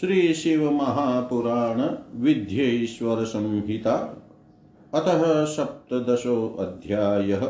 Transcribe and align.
श्री 0.00 0.34
शिव 0.34 0.70
महापुराण 0.70 1.96
विद्येश्वर 2.22 3.24
संहिता, 3.24 4.22
अतः 4.94 5.44
सप्तशो 5.44 6.56
अध्याय। 6.58 7.40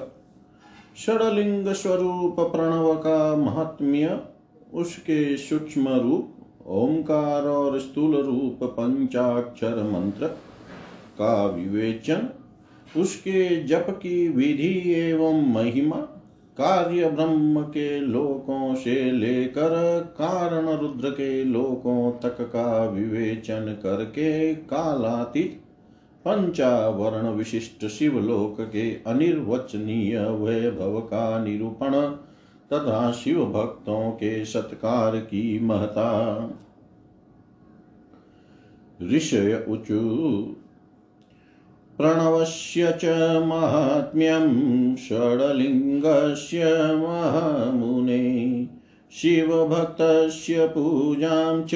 षडलिंग 0.97 1.69
स्वरूप 1.69 2.37
प्रणव 2.41 2.95
का 2.95 3.37
महात्म्य 3.37 4.21
उसके 4.75 5.37
सूक्ष्म 5.37 5.89
रूप, 5.89 6.33
ओंकार 6.67 7.43
और 7.43 7.79
स्थूल 7.79 8.17
रूप 8.17 8.59
पंचाक्षर 8.63 9.91
मंत्र, 9.93 10.27
का 11.19 11.47
विवेचन, 11.47 12.29
उसके 12.97 13.65
जप 13.65 13.87
की 13.91 14.29
विधि 14.29 14.93
एवं 14.95 15.53
महिमा 15.55 16.18
कार्य 16.59 17.11
ब्रह्म 17.11 17.63
के 17.63 18.01
लोकों 18.01 18.75
से 18.75 19.13
लेकर 19.13 20.01
कारण 20.19 20.69
रुद्र 20.69 21.11
के 21.11 21.45
लोकों 21.45 22.11
तक 22.13 22.41
का 22.41 22.85
विवेचन 22.85 23.77
करके 23.83 24.55
कालातीत 24.55 25.61
पंचावरण 26.25 27.29
विशिष्ट 27.29 27.87
शिवलोक 27.87 28.61
के 28.61 28.91
अनिर्वचनीय 29.07 30.19
वैभव 30.19 31.01
का 31.01 31.45
निरूपण 31.45 31.93
तथा 32.73 33.13
शिव 33.13 33.45
भक्तों 33.47 34.11
के 34.11 34.45
सत्कार 34.45 35.17
की 35.17 35.61
महता। 35.61 36.09
ऋषय 39.03 39.65
ऊचु 39.69 40.01
प्रणवस्य 41.99 42.99
च 43.05 43.43
माहात्म्यं 43.47 44.97
षड्लिङ्गस्य 44.97 46.77
महामुने 46.77 48.67
शिवभक्तस्य 49.13 50.67
पूजां 50.67 51.63
च 51.63 51.71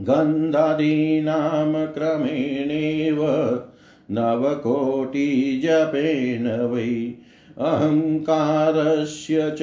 गन्धादीनां 0.01 1.87
क्रमेणेव 1.87 3.19
नवकोटिजपेन 4.11 6.73
वै। 6.73 7.15
अहङ्कारस्य 7.59 9.51
च 9.51 9.59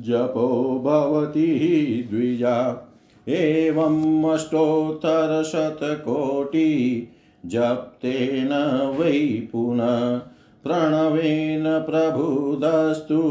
जपो 0.02 0.82
भवति 0.86 2.08
द्विजा। 2.12 2.84
एवम् 3.30 4.26
अष्टोत्तरशतकोटि 4.26 6.70
जप्तेन 7.46 8.50
वै 9.00 9.50
पुनः 9.52 10.22
प्रणवेन 10.64 11.64
प्रबुधस्तु 11.64 13.22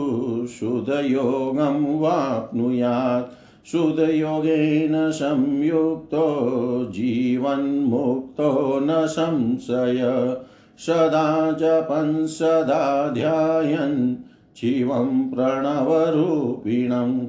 शुद्धयोगं 0.46 2.00
वाप्नुयात्। 2.00 3.45
शुद्धयोगेन 3.72 5.10
संयुक्तो, 5.10 6.86
जीवन्मुक्तो 6.90 8.80
न 8.82 9.06
संशय। 9.06 10.36
सदा 10.78 11.52
जपन्, 11.52 12.26
सदा 12.26 13.08
ध्यायन्, 13.08 14.16
शिवं 14.56 15.30
प्रणवरूपिणम्। 15.30 17.20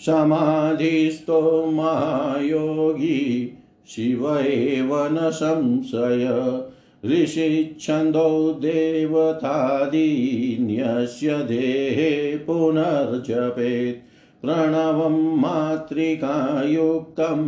समाधिस्थो 0.00 1.66
महायोगी, 1.66 3.58
शिव 3.88 4.38
एव 4.38 5.06
न 5.06 5.30
संशय। 5.30 6.62
ऋषिच्छन्दो 7.06 8.52
देवतादीन्यस्य 8.52 11.34
देहे 11.34 12.36
पुनर्जपेत्। 12.36 14.11
प्रणवं 14.42 15.16
मातृकायुक्तं 15.40 17.42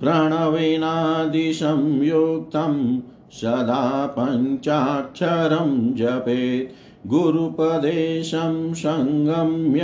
प्रणवेनादिसंयुक्तं 0.00 3.00
सदा 3.32 4.14
पञ्चाक्षरं 4.18 5.94
जपेत्। 5.94 7.08
गुरुपदेशं 7.08 8.74
सङ्गम्य 8.74 9.82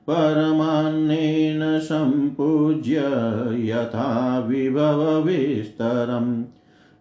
परमान्नेन 0.06 1.78
सम्पूज्य 1.78 3.02
यथा 3.52 4.44
विभवविस्तरम् 4.48 6.44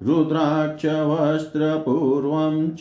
रुद्राक्षवस्त्रपूर्वं 0.03 2.69
च 2.69 2.79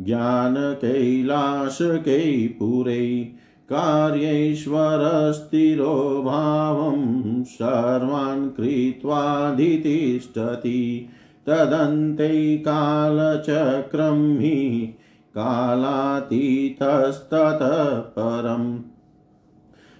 ज्ञानकैलासकै 0.00 2.56
पुरै 2.58 3.28
कार्यैश्वरस्थिरो 3.70 6.22
भावं 6.26 7.44
सर्वान् 7.44 8.50
कृत्वाधितिष्ठति 8.50 11.08
तदन्ते 11.46 12.58
कालचक्रं 12.58 14.38
हि 14.38 14.94
कालातीतस्ततः 15.34 17.98
परम्। 17.98 18.78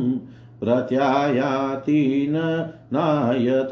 प्रत्यायाति 0.64 2.26
न 2.30 2.68
नायत। 2.92 3.68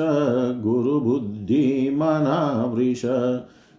गुरुबुद्धिमनावृष 0.64 3.02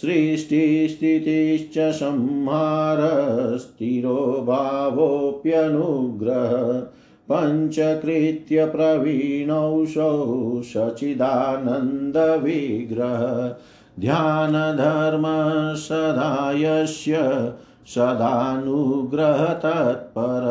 सृष्टिस्थितिश्च 0.01 1.95
संहारस्थिरो 1.95 4.43
भावोऽप्यनुग्रह। 4.47 6.83
पञ्चकृत्य 7.31 8.65
प्रवीणौषौ 8.65 10.61
सचिदानन्दविग्रह 10.65 13.55
ध्यानधर्मसदा 13.99 16.53
यस्य 16.55 17.51
सदानुग्रहतत्पर 17.87 20.43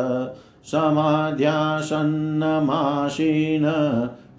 समाध्यासन्नमासीन 0.67 3.65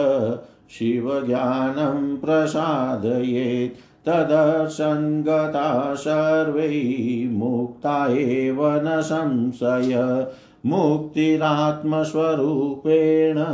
शिवज्ञानं 0.70 2.18
प्रसादयेत्। 2.18 3.90
तदसङ्गता 4.06 5.96
सर्वै 5.96 7.30
मुक्ता 7.32 8.08
एव 8.08 8.58
न 8.62 9.02
संशय। 9.02 10.28
मुक्तिरात्मस्वरूपेण 10.66 13.46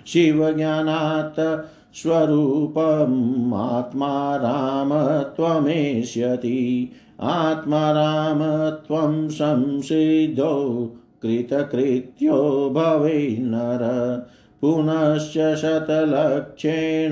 शिवज्ञानात् 0.07 1.67
स्वरूपम् 1.95 3.55
आत्मा 3.55 4.37
राम 4.37 5.23
त्वमेष्यति। 5.23 6.93
आत्मा 7.21 7.93
राम 7.93 8.71
त्वं 8.71 9.29
संसिद्धो 9.29 10.95
कृतकृत्यो 11.23 12.73
भवे 12.75 13.39
नर। 13.41 14.23
पुनश्च 14.61 15.33
शतलक्षेण 15.33 17.11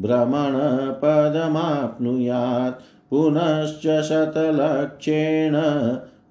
भ्रमणपदमाप्नुयात्। 0.00 2.82
पुनश्च 3.10 3.80
शतलक्षेण 3.80 5.62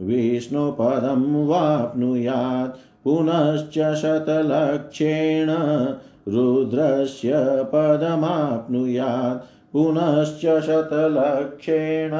विष्णुपदं 0.02 1.48
वाप्नुयात्। 1.48 2.80
पुनश्च 3.04 3.74
शतलक्षेण 3.74 5.56
रुद्रस्य 6.28 7.32
पदमाप्नुयात्। 7.76 9.61
पुनश्च 9.74 10.42
शतलक्षेण 10.42 12.12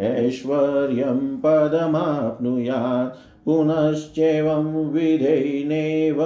ऐश्वर्यं 0.00 1.36
पदमाप्नुयात्। 1.36 3.44
पुनश्चैवं 3.44 4.90
विधेनैव 4.90 6.18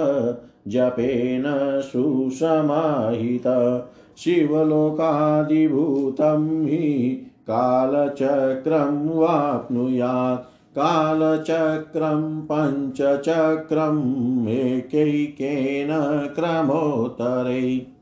जपेन 0.67 1.81
सुसमाहित। 1.81 3.83
शिवलोकादिभूतं 4.17 6.65
हि 6.65 7.25
कालचक्रं 7.47 9.09
वाप्नुयात्। 9.09 10.75
कालचक्रं 10.75 12.41
पञ्चचक्रम् 12.41 14.47
एकैकेन 14.47 15.89
क्रमोत्तरै। 16.35 17.98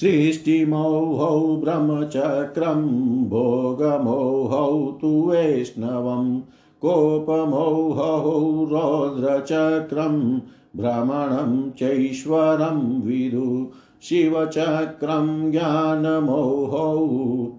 सृष्टिमोहौ, 0.00 1.56
ब्रह्मचक्रं, 1.56 3.28
भोगमोहौ, 3.28 4.98
तु 5.00 5.30
वैष्णवं, 5.30 6.42
कोपमोहौ, 6.80 8.64
रौद्रचक्रं 8.64 10.40
भ्रमणं 10.76 11.70
चैश्वरं, 11.70 13.02
विदु 13.02 13.70
शिवचक्रं, 14.02 15.50
ज्ञानमोहौ, 15.50 17.08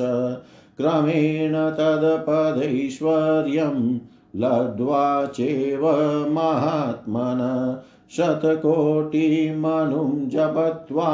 क्रमेण 0.78 1.52
तत्पदैश्वर्यं 1.52 4.00
लब्ध्वा 4.36 5.26
चैव 5.26 5.90
महात्मन। 6.30 7.78
शतकोटिमनुं 8.12 10.30
जपत्वा 10.30 11.10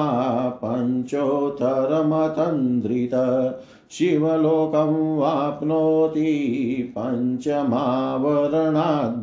पञ्चोत्तरमतन्द्रित 0.63 3.12
शिवलोकं 3.93 4.93
वाप्नोति 5.17 6.29
पञ्चमावरणाद् 6.97 7.58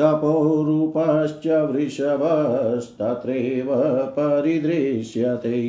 तपोरूपश्च 0.00 1.46
वृषभस्तत्रैव 1.70 3.70
परिदृश्यते 4.18 5.60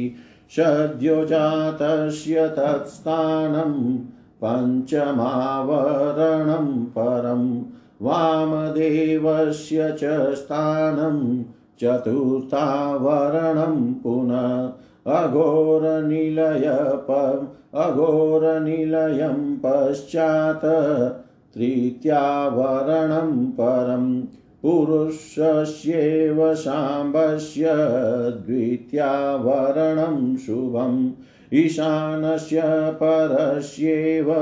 सद्यो 0.56 1.16
जातस्य 1.26 2.48
तत्स्थानं 2.58 3.78
पञ्चमावरणं 4.44 5.08
परम् 6.98 7.48
वामदेवस्य 8.04 9.92
च 9.92 10.34
स्थानं 10.34 11.44
चतुर्थावरणं 11.80 13.94
पुनः 13.94 15.14
अघोरनिलयप, 15.14 17.08
अघोरनिलयं 17.74 19.58
पश्चात् 19.58 21.56
तृतीयावरणं 21.56 23.52
परम् 23.52 24.24
पुरुषस्येव 24.62 26.56
शाम्बस्य 26.56 27.64
द्वितीयावरणं 28.48 30.38
शुभम्। 30.38 31.12
ईशानस्य 31.54 32.62
परस्येव 33.04 34.34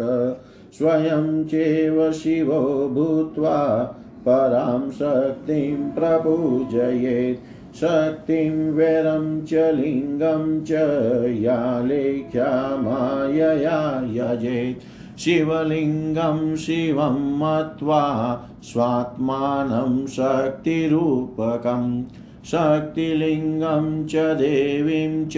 स्वयं 0.73 1.45
चैव 1.45 2.13
शिवो 2.13 2.89
भूत्वा 2.89 3.97
परां 4.29 4.91
शक्तिं 4.91 5.91
प्रपूजयेत्। 5.91 7.60
शक्तिं 7.75 8.73
वैरं 8.73 9.45
च 9.45 9.55
लिङ्गं 9.55 10.65
च 10.65 10.71
या 11.43 11.81
लेख्या 11.81 12.77
मायया 12.77 14.03
यजेत्। 14.13 15.19
शिवलिङ्गं 15.19 16.57
शिवं 16.57 17.39
मत्वा 17.39 18.37
स्वात्मानं 18.63 20.07
शक्तिरूपकम् 20.07 22.05
शक्तिलिङ्गं 22.45 24.07
च 24.07 24.17
देवीं 24.17 25.27
च 25.27 25.37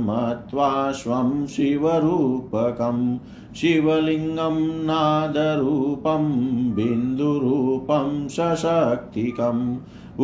मत्वा 0.00 0.92
स्वं 0.92 1.46
शिवरूपकम् 1.46 3.18
शिवलिङ्गं 3.56 4.84
नादरूपं, 4.84 6.30
बिन्दुरूपं, 6.74 8.28
सशक्तिकम्। 8.28 9.76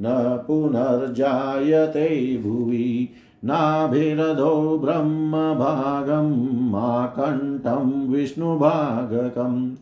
न 0.00 0.44
पुनर्जायते 0.46 2.36
भुवि। 2.36 3.08
नाभिरधो 3.44 4.78
ब्रह्मभागं, 4.78 6.70
माकण्ठं 6.70 8.08
विष्णुभागकम् 8.08 9.72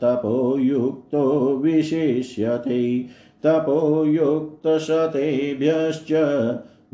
तपोयुक्तो 0.00 1.56
विशिष्यते। 1.56 3.04
तपोयुक्तशतेभ्यश्च 3.42 6.12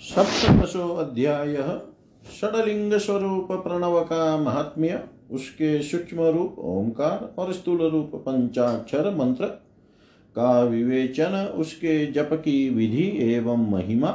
सप्तदशोऽध्यायः 0.00 1.80
षडलिंग 2.40 2.92
स्वरूप 2.92 3.52
प्रणव 3.52 4.00
का 4.00 4.36
महात्म्य 4.36 5.02
उसके 5.30 5.82
सूक्ष्म 5.82 6.20
रूप 6.20 6.58
ओंकार 6.58 7.34
और 7.38 7.52
स्थूल 7.52 7.82
रूप 7.82 8.10
पंचाक्षर 8.14 9.14
मंत्र, 9.14 9.44
का 10.36 10.62
विवेचन, 10.62 11.54
उसके 11.58 12.06
जप 12.06 12.30
की 12.32 12.70
विधि 12.70 13.34
एवं 13.34 13.70
महिमा, 13.70 14.08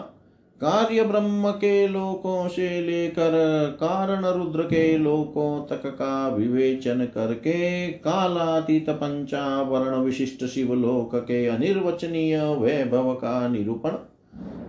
कार्य 0.61 1.03
ब्रह्म 1.03 1.51
के 1.51 1.87
लोकों 1.87 2.47
से 2.47 2.81
लेकर 2.81 3.31
कारण 3.79 4.25
रुद्र 4.25 4.61
के 4.61 4.97
लोकों 4.97 5.65
तक 5.65 5.85
का 5.85 6.27
विवेचन 6.27 7.05
करके 7.05 7.87
कालातीत 7.87 8.89
पंचावरण 8.89 9.95
विशिष्ट 9.95 10.45
शिवलोक 10.45 11.15
के 11.15 11.45
अनिर्वचनीय 11.47 12.41
वैभव 12.43 13.13
का 13.13 13.47
निरूपण, 13.47 13.89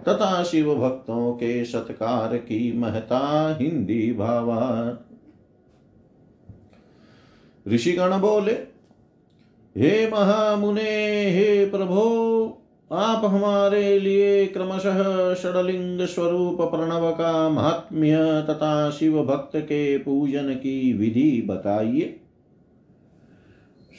तथा 0.08 0.42
शिव 0.42 0.74
भक्तों 0.74 1.32
के 1.32 1.64
सत्कार 1.64 2.36
की 2.36 2.78
महता 2.78 3.56
हिंदी 3.60 4.12
भावा 4.12 4.98
ऋषिगण 7.68 8.18
बोले, 8.20 8.52
हे 9.76 10.10
महामुने, 10.10 11.30
हे 11.30 11.66
प्रभो, 11.66 12.56
आप 12.92 13.24
हमारे 13.24 13.98
लिए 13.98 14.46
क्रमशः 14.46 15.34
षडलिंग 15.34 16.06
स्वरूप 16.06 16.60
प्रणव 16.60 17.10
का 17.10 17.48
महात्म्य 17.48 18.16
तथा 18.50 18.90
शिव 18.90 19.22
भक्त 19.22 19.56
के 19.56 19.98
पूजन 19.98 20.54
की 20.54 20.92
विधि 20.92 21.44
बताइए। 21.46 22.20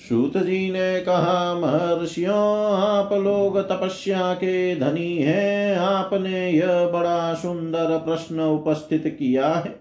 सूत 0.10 0.38
जी 0.38 0.72
ने 0.72 1.00
कहा, 1.00 1.56
महर्षियों, 1.56 2.72
आप 2.80 3.14
लोग 3.14 3.60
तपस्या 3.60 4.34
के 4.34 4.76
धनी 4.76 5.18
हैं। 5.18 5.78
आपने 5.78 6.52
यह 6.52 6.88
बड़ा 6.88 7.34
सुंदर 7.34 7.98
प्रश्न 7.98 8.40
उपस्थित 8.40 9.16
किया 9.20 9.50
है। 9.50 9.81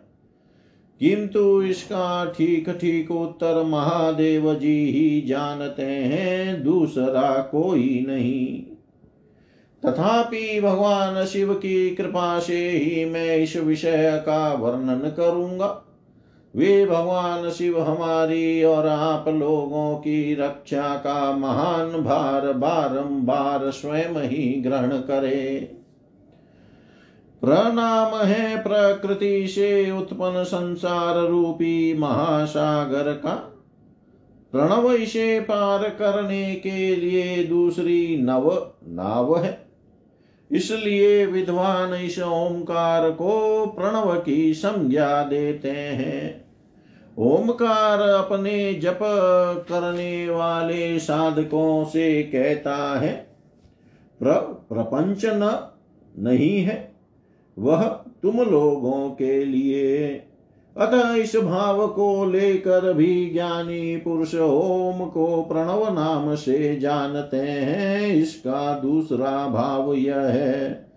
किंतु 1.00 1.62
इसका 1.62 2.24
ठीक 2.24 2.70
ठीक 2.70 3.10
उत्तर 3.10 3.62
महादेव 3.62 4.54
जी 4.54 4.84
ही 4.90 5.20
जानते 5.20 5.82
हैं, 5.82 6.62
दूसरा 6.62 7.30
कोई 7.42 8.04
नहीं। 8.08 8.62
तथापि 9.82 10.60
भगवान 10.60 11.24
शिव 11.24 11.54
की 11.54 11.90
कृपा 11.90 12.38
से 12.38 12.70
ही 12.70 13.04
मैं 13.04 13.36
इस 13.36 13.56
विषय 13.56 14.22
का 14.26 14.54
वर्णन 14.54 15.08
करूँगा। 15.10 15.82
वे 16.54 16.86
भगवान 16.86 17.50
शिव 17.50 17.80
हमारी 17.80 18.64
और 18.64 18.86
आप 18.86 19.28
लोगों 19.28 19.94
की 19.94 20.34
रक्षा 20.34 20.94
का 20.96 21.32
महान 21.32 21.92
भार 22.02 22.52
बारंबार 22.52 23.70
स्वयं 23.70 24.20
ही 24.22 24.60
ग्रहण 24.60 24.88
करे। 24.88 25.76
प्रणाम 27.40 28.26
है 28.26 28.62
प्रकृति 28.62 29.46
से 29.48 29.90
उत्पन्न 29.90 30.44
संसार 30.44 31.18
रूपी 31.18 31.98
महासागर 31.98 33.12
का 33.12 33.34
प्रणव 34.52 34.92
इसे 34.92 35.40
पार 35.40 35.88
करने 35.88 36.54
के 36.54 36.96
लिए 36.96 37.44
दूसरी 37.44 38.16
नव 38.22 38.72
नाव 38.88 39.38
है। 39.38 39.66
इसलिए 40.50 41.26
विद्वान 41.26 41.94
इस 41.94 42.18
ओंकार 42.18 43.10
को 43.10 43.66
प्रणव 43.66 44.20
की 44.20 44.54
संज्ञा 44.54 45.22
देते 45.22 45.70
हैं। 45.70 46.44
ओमकार 47.18 48.00
अपने 48.00 48.74
जप 48.74 48.98
करने 49.68 50.30
वाले 50.30 50.98
साधकों 50.98 51.84
से 51.84 52.22
कहता 52.22 53.00
है, 53.00 53.12
प्र, 54.18 54.32
प्रपंच 54.68 55.22
न, 55.24 55.70
नहीं 56.18 56.60
है। 56.60 56.99
वह 57.60 57.82
तुम 58.22 58.36
लोगों 58.36 59.10
के 59.10 59.44
लिए। 59.44 60.08
अतः 60.76 61.14
इस 61.14 61.36
भाव 61.36 61.88
को 61.88 62.24
लेकर 62.24 62.92
भी 62.92 63.30
ज्ञानी 63.30 63.96
पुरुष 63.96 64.34
ओम 64.34 65.06
को 65.06 65.42
प्रणव 65.42 65.94
नाम 65.94 66.34
से 66.34 66.76
जानते 66.76 67.36
हैं। 67.36 68.14
इसका 68.14 68.78
दूसरा 68.78 69.46
भाव 69.46 69.94
यह 69.94 70.18
है। 70.18 70.90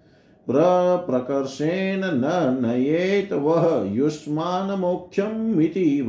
प्र 0.50 0.62
प्रकर्षेण 1.10 2.02
न 2.04 2.60
नयेत 2.66 3.34
वह 3.34 3.86
युष्मान 3.88 4.80
मोक्षम 4.80 5.56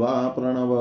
वा 0.00 0.34
प्रणव। 0.38 0.76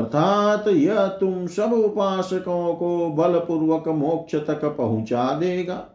अर्थात 0.00 0.68
यह 0.68 1.06
तुम 1.06 1.46
सब 1.46 1.72
उपासकों 1.72 2.74
को 2.74 3.08
बलपूर्वक 3.08 3.88
मोक्ष 3.88 4.34
तक 4.34 4.64
पहुँचा 4.64 5.38
देगा। 5.38 5.91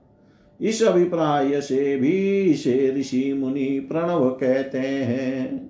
इस 0.61 0.83
अभिप्राय 0.83 1.61
से 1.61 1.97
भी 1.97 2.41
इसे 2.41 2.95
ऋषि 2.97 3.33
मुनि 3.33 3.87
प्रणव 3.91 4.29
कहते 4.29 4.79
हैं। 4.79 5.67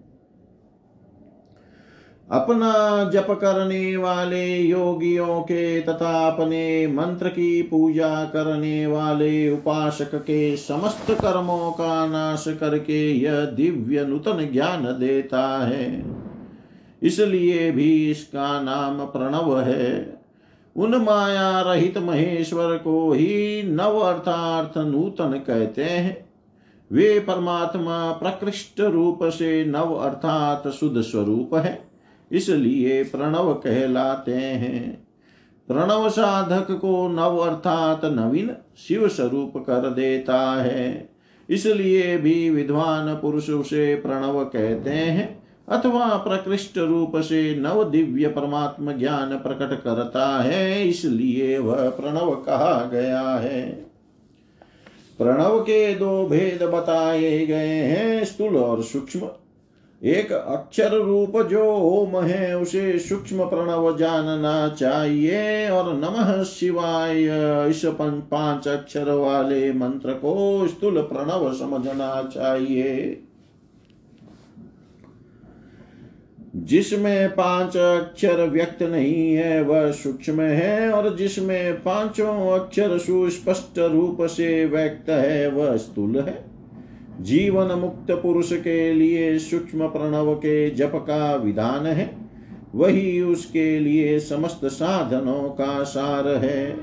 अपना 2.31 3.03
जप 3.13 3.27
करने 3.31 3.97
वाले 3.97 4.57
योगियों 4.57 5.41
के 5.41 5.81
तथा 5.81 6.27
अपने 6.27 6.88
मंत्र 6.88 7.29
की 7.29 7.61
पूजा 7.61 8.23
करने 8.23 8.88
वाले 8.88 9.49
उपासक 9.49 10.15
के 10.15 10.57
समस्त 10.57 11.11
कर्मों 11.11 11.71
का 11.71 12.07
नाश 12.07 12.45
करके 12.47 13.13
यह 13.13 13.45
दिव्य 13.45 14.05
नूतन 14.05 14.49
ज्ञान 14.53 14.83
देता 14.99 15.67
है। 15.67 16.05
इसलिए 17.03 17.71
भी 17.71 18.11
इसका 18.11 18.61
नाम 18.61 19.05
प्रणव 19.05 19.59
है। 19.59 20.16
उन 20.78 20.95
माया 20.95 21.61
रहित 21.61 21.97
महेश्वर 21.97 22.78
को 22.78 23.11
ही 23.11 23.63
नव 23.65 23.97
अर्थार्थ 23.99 24.78
नूतन 24.78 25.32
कहते 25.47 25.84
हैं। 25.84 26.25
वे 26.91 27.19
परमात्मा 27.19 28.11
प्रकृष्ट 28.11 28.80
रूप 28.82 29.23
से 29.23 29.63
नव 29.65 29.93
अर्थात 29.93 30.67
शुद्ध 30.69 31.01
स्वरूप 31.01 31.55
है, 31.55 31.80
इसलिए 32.32 33.03
प्रणव 33.03 33.53
कहलाते 33.55 34.36
हैं। 34.36 35.07
प्रणव 35.67 36.07
साधक 36.09 36.71
को 36.71 37.07
नव 37.07 37.38
अर्थात 37.39 38.05
नवीन 38.05 38.55
शिव 38.78 39.07
स्वरूप 39.07 39.57
कर 39.57 39.89
देता 39.89 40.39
है, 40.55 41.09
इसलिए 41.49 42.17
भी 42.17 42.49
विद्वान 42.49 43.13
पुरुष 43.15 43.49
उसे 43.49 43.95
प्रणव 43.95 44.43
कहते 44.45 44.89
हैं। 44.89 45.36
अथवा 45.68 46.05
प्रकृष्ट 46.18 46.78
रूप 46.78 47.18
से 47.18 47.55
नव 47.55 47.84
दिव्य 47.84 48.28
परमात्म 48.28 48.91
ज्ञान 48.91 49.38
प्रकट 49.38 49.84
करता 49.84 50.28
है, 50.38 50.88
इसलिए 50.88 51.57
वह 51.57 51.89
प्रणव 51.89 52.32
कहा 52.36 52.89
गया 52.93 53.22
है। 53.22 53.65
प्रणव 55.20 55.59
के 55.59 55.93
दो 55.95 56.26
भेद 56.26 56.63
बताए 56.63 57.45
गए 57.45 57.82
हैं, 57.84 58.24
स्थूल 58.26 58.57
और 58.57 58.84
सूक्ष्म। 58.84 59.30
एक 60.01 60.32
अक्षर 60.32 60.91
रूप 60.91 61.41
जो 61.41 61.63
ओम 61.74 62.15
है, 62.22 62.57
उसे 62.57 62.99
सूक्ष्म 62.99 63.45
प्रणव 63.45 63.97
जानना 63.97 64.68
चाहिए, 64.70 65.70
और 65.70 65.93
नमः 65.93 66.43
शिवाय 66.43 67.24
इस 67.70 67.82
पाँच 68.32 68.68
अक्षर 68.68 69.11
वाले 69.11 69.72
मंत्र 69.74 70.13
को 70.13 70.68
स्थूल 70.68 71.01
प्रणव 71.01 71.53
समझना 71.53 72.22
चाहिए। 72.24 73.24
जिसमें 76.55 77.29
पाँच 77.29 77.77
अक्षर 77.77 78.49
व्यक्त 78.49 78.83
नहीं 78.83 79.33
है, 79.33 79.63
वह 79.63 79.91
सूक्ष्म 79.91 80.41
है, 80.41 80.91
और 80.91 81.15
जिसमें 81.15 81.83
पाँचों 81.83 82.59
अक्षर 82.59 82.97
सुस्पष्ट 82.97 83.79
रूप 83.79 84.17
से 84.21 84.65
व्यक्त 84.65 85.09
है, 85.09 85.49
वह 85.49 85.77
स्थूल 85.77 86.19
है। 86.19 86.45
जीवन 87.21 87.65
मुक्त 87.65 88.11
पुरुष 88.11 88.53
के 88.53 88.93
लिए 88.93 89.39
सूक्ष्म 89.39 89.87
प्रणव 89.87 90.35
के 90.35 90.69
जप 90.69 90.91
का 90.95 91.35
विधान 91.35 91.85
है। 91.85 92.17
वही 92.75 93.21
उसके 93.21 93.79
लिए 93.79 94.19
समस्त 94.19 94.65
साधनों 94.65 95.49
का 95.49 95.83
सार 95.83 96.27
है। 96.27 96.77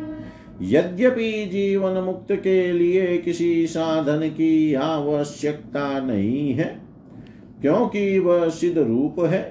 यद्यपि 0.62 1.46
जीवन 1.46 1.92
मुक्त 1.92 2.32
के 2.32 2.72
लिए 2.72 3.18
किसी 3.18 3.66
साधन 3.66 4.28
की 4.28 4.74
आवश्यकता 4.74 6.00
नहीं 6.00 6.52
है 6.52 6.83
क्योंकि 7.64 8.18
वह 8.18 8.48
सिद्ध 8.48 8.78
रूप 8.78 9.20
है, 9.20 9.42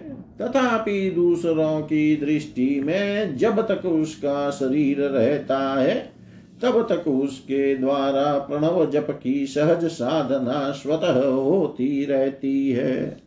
तथापि 0.41 1.09
दूसरों 1.09 1.81
की 1.81 2.15
दृष्टि 2.15 2.81
में 2.85 3.37
जब 3.37 3.67
तक 3.67 3.85
उसका 3.85 4.51
शरीर 4.51 5.01
रहता 5.01 5.81
है, 5.81 6.13
तब 6.61 6.87
तक 6.89 7.07
उसके 7.07 7.75
द्वारा 7.75 8.37
प्रणव 8.37 8.91
जप 8.91 9.19
की 9.23 9.47
सहज 9.47 9.85
साधना 9.85 10.71
स्वतः 10.71 11.25
होती 11.25 12.05
रहती 12.05 12.71
है। 12.71 13.17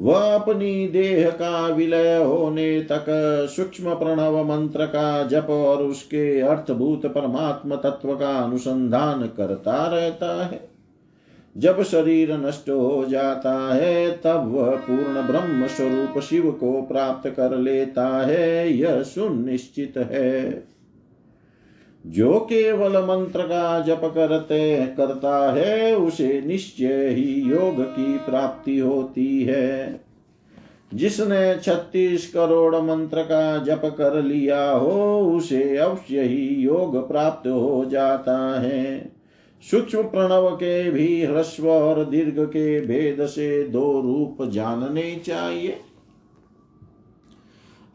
वह 0.00 0.34
अपनी 0.34 0.88
देह 0.88 1.30
का 1.30 1.66
विलय 1.66 2.16
होने 2.16 2.80
तक 2.80 3.04
सूक्ष्म 3.56 3.94
प्रणव 3.94 4.44
मंत्र 4.48 4.86
का 4.86 5.22
जप 5.22 5.46
और 5.50 5.82
उसके 5.82 6.40
अर्थभूत 6.40 7.06
परमात्म 7.06 7.76
तत्व 7.76 8.14
का 8.14 8.38
अनुसंधान 8.38 9.22
करता 9.36 9.86
रहता 9.86 10.46
है। 10.46 10.69
जब 11.60 11.82
शरीर 11.82 12.36
नष्ट 12.36 12.70
हो 12.70 13.04
जाता 13.08 13.74
है, 13.74 14.10
तब 14.10 14.52
वह 14.54 14.76
पूर्ण 14.76 15.22
ब्रह्म 15.22 15.66
स्वरूप 15.66 16.22
शिव 16.22 16.50
को 16.50 16.82
प्राप्त 16.82 17.30
कर 17.30 17.58
लेता 17.58 18.26
है, 18.26 18.72
यह 18.72 19.02
सुनिश्चित 19.02 19.94
है। 19.96 20.64
जो 22.06 22.40
केवल 22.40 22.92
मंत्र 22.96 23.42
का 23.42 23.80
जप 23.80 24.00
करते, 24.04 24.86
करता 24.86 25.52
है, 25.52 25.96
उसे 25.96 26.42
निश्चय 26.46 27.08
ही 27.08 27.42
योग 27.42 27.82
की 27.82 28.18
प्राप्ति 28.18 28.78
होती 28.78 29.42
है। 29.42 30.00
जिसने 30.94 31.58
छत्तीस 31.58 32.32
करोड़ 32.32 32.76
मंत्र 32.76 33.22
का 33.22 33.58
जप 33.58 33.94
कर 33.98 34.22
लिया 34.22 34.70
हो, 34.70 35.20
उसे 35.36 35.76
अवश्य 35.76 36.22
ही 36.22 36.46
योग 36.46 37.08
प्राप्त 37.08 37.48
हो 37.48 37.84
जाता 37.84 38.60
है। 38.60 39.19
सूक्ष्म 39.62 40.02
प्रणव 40.02 40.50
के 40.50 40.90
भी 40.90 41.24
ह्रस्व 41.24 41.70
और 41.70 42.04
दीर्घ 42.04 42.40
के 42.40 42.80
भेद 42.80 43.26
से 43.26 43.62
दो 43.62 44.00
रूप 44.00 44.48
जानने 44.48 45.22
चाहिए। 45.26 45.80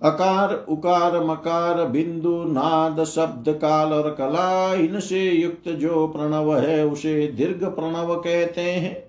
अकार, 0.02 0.66
उकार, 0.70 1.26
मकार, 1.26 1.88
बिंदु, 1.88 2.44
नाद, 2.48 3.04
शब्द, 3.04 3.50
काल 3.50 3.94
और 3.94 4.12
कला, 4.12 4.74
इनसे 4.74 5.32
युक्त 5.32 5.70
जो 5.70 6.08
प्रणव 6.08 6.58
है, 6.58 6.86
उसे 6.86 7.28
दीर्घ 7.28 7.64
प्रणव 7.64 8.16
कहते 8.16 8.62
हैं। 8.62 9.08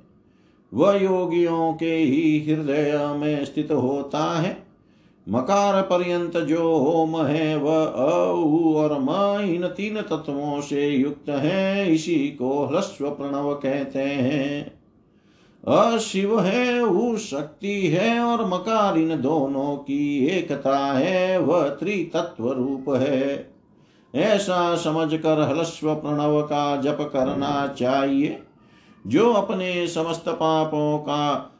वह 0.74 0.94
योगियों 0.94 1.74
के 1.74 1.94
ही 1.94 2.52
हृदय 2.52 3.14
में 3.16 3.44
स्थित 3.44 3.72
होता 3.72 4.38
है। 4.40 4.65
मकार 5.28 5.82
पर्यंत 5.82 6.36
जो 6.36 6.76
होम 6.76 7.22
है 7.22 7.56
वह 7.56 7.84
अ 7.84 8.06
और 8.76 8.98
म 9.00 9.40
इन 9.40 9.66
तीन 9.66 10.00
तत्वों 10.00 10.60
से 10.60 10.88
युक्त 10.88 11.28
है, 11.28 11.94
इसी 11.94 12.14
को 12.14 12.66
ह्रस्व 12.66 13.10
प्रणव 13.10 13.54
कहते 13.54 13.98
हैं। 13.98 14.76
अशिव 15.68 16.40
है, 16.40 16.84
ऊ 16.84 17.16
शक्ति 17.16 17.86
है, 17.86 18.20
और 18.20 18.46
मकार 18.46 18.98
इन 18.98 19.20
दोनों 19.20 19.76
की 19.76 20.26
एकता 20.26 20.78
है, 20.78 21.38
वह 21.38 21.68
त्रितत्व 21.68 22.52
रूप 22.52 22.94
है। 22.94 23.50
ऐसा 24.14 24.76
समझकर 24.76 25.40
हलस्व 25.40 25.94
प्रणव 25.94 26.42
का 26.42 26.76
जप 26.76 27.10
करना 27.12 27.74
चाहिए। 27.78 28.42
जो 29.06 29.32
अपने 29.32 29.86
समस्त 29.86 30.28
पापों 30.28 30.98
का 30.98 31.52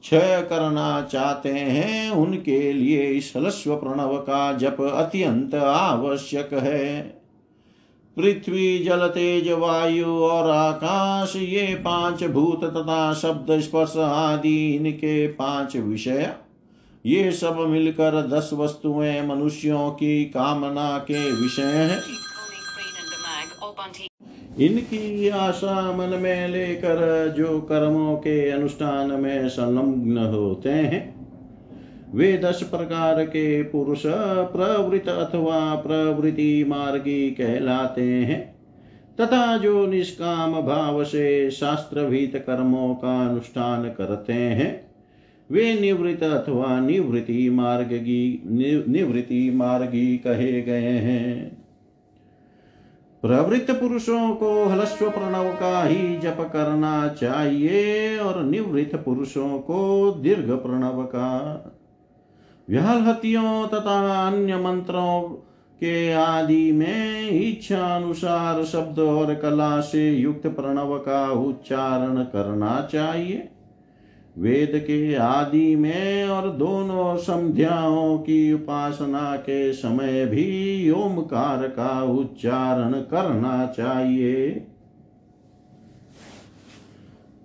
क्षय 0.00 0.46
करना 0.48 1.02
चाहते 1.02 1.48
हैं, 1.48 2.10
उनके 2.10 2.72
लिए 2.72 3.02
इस 3.06 3.32
हलस्व 3.36 3.76
प्रणव 3.76 4.16
का 4.16 4.52
जप 4.52 4.76
अत्यंत 4.80 5.54
आवश्यक 5.54 6.52
है। 6.52 7.00
पृथ्वी, 8.16 8.78
जल, 8.78 9.06
तेज, 9.08 9.50
वायु 9.50 10.06
और 10.06 10.50
आकाश, 10.50 11.36
ये 11.36 11.74
पाँच 11.74 12.24
भूत 12.24 12.64
तथा 12.64 13.14
शब्द 13.14 13.60
स्पर्श 13.60 13.96
आदि 13.96 14.74
इनके 14.76 15.26
पाँच 15.26 15.76
विषय। 15.76 16.34
ये 17.06 17.32
सब 17.32 17.58
मिलकर 17.58 18.20
दस 18.26 18.50
वस्तुएँ 18.52 19.22
मनुष्यों 19.22 19.90
की 19.90 20.24
कामना 20.24 20.98
के 20.98 21.32
विषय 21.32 21.62
हैं। 21.62 22.02
इनकी 24.60 25.28
आशा 25.28 25.92
मन 25.92 26.18
में 26.18 26.48
लेकर 26.48 27.34
जो 27.38 27.60
कर्मों 27.60 28.16
के 28.16 28.50
अनुष्ठान 28.50 29.10
में 29.10 29.48
संलग्न 29.48 30.18
होते 30.18 30.70
हैं, 30.70 31.20
वे 32.14 32.38
दस 32.38 32.62
प्रकार 32.62 33.24
के 33.24 33.62
पुरुष 33.62 34.02
प्रवृत 34.52 35.08
अथवा 35.08 35.74
प्रवृत्ति 35.74 36.64
मार्गी 36.68 37.30
कहलाते 37.30 38.02
हैं, 38.02 38.54
तथा 39.20 39.56
जो 39.56 39.86
निष्काम 39.86 40.52
भाव 40.52 41.04
से 41.04 41.50
शास्त्रभीत 41.50 42.36
कर्मों 42.36 42.94
का 42.94 43.28
अनुष्ठान 43.28 43.88
करते 43.88 44.32
हैं, 44.32 44.90
वे 45.50 45.80
निवृत्त 45.80 46.22
अथवा 46.22 46.80
निवृत्ति 46.80 47.50
मार्गी 47.50 48.42
निवृत्ति 48.88 49.50
मार्गी 49.50 50.16
कहे 50.18 50.62
गए 50.62 50.98
हैं। 50.98 51.59
प्रवृत्त 53.22 53.70
पुरुषों 53.70 54.34
को 54.34 54.64
हलस्व 54.64 55.10
प्रणव 55.10 55.52
का 55.52 55.82
ही 55.84 56.18
जप 56.18 56.36
करना 56.52 57.08
चाहिए 57.08 58.18
और 58.18 58.42
निवृत्त 58.42 58.96
पुरुषों 58.96 59.58
को 59.58 60.10
दीर्घ 60.10 60.50
प्रणव 60.50 61.02
का। 61.02 61.28
व्याहतियों 62.68 63.66
तथा 63.66 64.26
अन्य 64.26 64.56
मंत्रों 64.56 65.22
के 65.80 66.12
आदि 66.12 66.72
में 66.72 67.30
इच्छा 67.30 67.96
अनुसार 67.96 68.64
शब्द 68.64 68.98
और 68.98 69.34
कला 69.34 69.80
से 69.80 70.10
युक्त 70.10 70.46
प्रणव 70.46 70.98
का 70.98 71.30
उच्चारण 71.32 72.22
करना 72.22 72.88
चाहिए। 72.92 73.48
वेद 74.40 74.70
के 74.74 75.14
आदि 75.14 75.76
में 75.76 76.28
और 76.28 76.50
दोनों 76.50 77.16
संध्याओं 77.16 78.18
की 78.18 78.52
उपासना 78.52 79.36
के 79.36 79.72
समय 79.72 80.26
भी 80.26 80.90
ओमकार 80.90 81.68
का 81.68 82.02
उच्चारण 82.02 82.92
करना 82.92 83.66
चाहिए। 83.66 84.48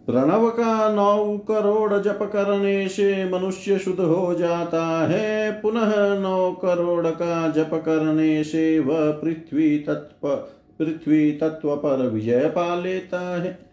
प्रणव 0.05 0.49
का 0.49 0.89
नौ 0.89 1.37
करोड़ 1.37 1.93
जप 1.93 2.19
करने 2.33 2.87
से 2.87 3.29
मनुष्य 3.29 3.79
शुद्ध 3.79 3.99
हो 3.99 4.35
जाता 4.35 5.07
है। 5.07 5.51
पुनः 5.51 6.19
नौ 6.19 6.51
करोड़ 6.51 7.07
का 7.07 7.49
जप 7.49 7.69
करने 7.85 8.43
से 8.43 8.79
वह 8.79 9.11
पृथ्वी 9.11 9.79
तत्व 9.79 10.35
पृथ्वी 10.79 11.31
तत्व 11.31 11.75
पर 11.75 12.09
विजय 12.09 12.47
पा 12.47 12.75
लेता 12.75 13.41
है। 13.41 13.64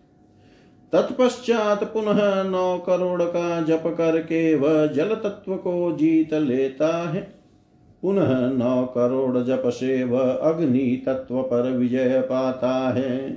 तत्पश्चात 0.93 1.85
पुनः 1.85 2.43
नौ 2.43 2.79
करोड़ 2.79 3.23
का 3.23 3.63
जप 3.63 3.83
करके 3.87 4.55
वह 4.55 4.87
जल 4.87 5.09
तत्व 5.09 5.57
को 5.57 5.93
जीत 5.93 6.35
लेता 6.35 7.11
है। 7.11 7.35
पुनः 8.03 8.51
नौ 8.51 8.85
करोड़ 8.85 9.39
जप 9.39 9.63
से 9.67 10.05
वह 10.05 10.33
अग्नि 10.33 11.03
तत्व 11.07 11.43
पर 11.43 11.71
विजय 11.71 12.21
पाता 12.21 12.91
है। 12.91 13.31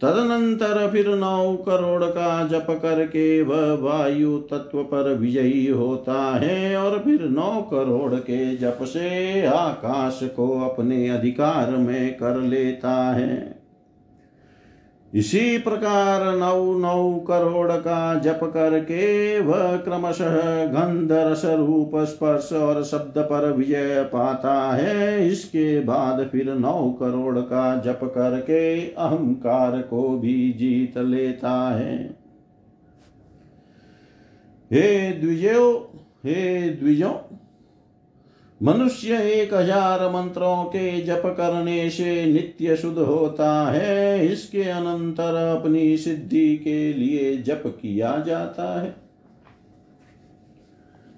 तदनंतर 0.00 0.90
फिर 0.90 1.08
नौ 1.08 1.56
करोड़ 1.56 2.04
का 2.04 2.46
जप 2.46 2.66
करके 2.70 3.42
वह 3.42 3.72
वायु 3.74 4.38
तत्व 4.38 4.82
पर 4.82 5.14
विजयी 5.14 5.66
होता 5.66 6.36
है 6.36 6.76
और 6.76 6.98
फिर 6.98 7.22
नौ 7.22 7.68
करोड़ 7.70 8.14
के 8.14 8.56
जप 8.56 8.78
से 8.82 9.46
आकाश 9.46 10.20
को 10.22 10.60
अपने 10.60 11.08
अधिकार 11.08 11.70
में 11.70 12.14
कर 12.14 12.36
लेता 12.36 12.94
है। 13.12 13.57
इसी 15.14 15.58
प्रकार 15.58 16.22
नौ 16.36 16.78
नौ 16.78 17.14
करोड़ 17.18 17.72
का 17.72 18.14
जप 18.14 18.40
करके 18.44 19.40
वह 19.40 19.76
क्रमशः 19.76 20.34
गंध 20.66 21.12
रस 21.12 21.44
रूप 21.44 21.90
स्पर्श 21.96 22.52
और 22.52 22.82
शब्द 22.84 23.18
पर 23.18 23.52
विजय 23.52 24.02
पाता 24.12 24.54
है। 24.72 25.26
इसके 25.28 25.80
बाद 25.80 26.28
फिर 26.32 26.52
नौ 26.54 26.90
करोड़ 26.90 27.38
का 27.38 27.76
जप 27.76 28.00
करके 28.04 28.80
अहंकार 28.80 29.78
को 29.82 30.08
भी 30.18 30.52
जीत 30.52 30.98
लेता 30.98 31.54
है। 31.70 31.96
हे 34.70 35.10
द्विजो 35.12 35.92
हे 36.26 36.70
द्विजो 36.70 37.27
मनुष्य 38.60 39.16
एक 39.32 39.52
हज़ार 39.54 40.08
मंत्रों 40.10 40.64
के 40.64 41.00
जप 41.00 41.22
करने 41.36 41.88
से 41.90 42.24
नित्य 42.26 42.76
शुद्ध 42.76 42.98
होता 42.98 43.50
है। 43.70 44.26
इसके 44.26 44.62
अनंतर 44.62 45.34
अपनी 45.58 45.96
सिद्धि 45.96 46.56
के 46.56 46.92
लिए 46.92 47.36
जप 47.36 47.62
किया 47.82 48.16
जाता 48.26 48.80
है। 48.80 48.94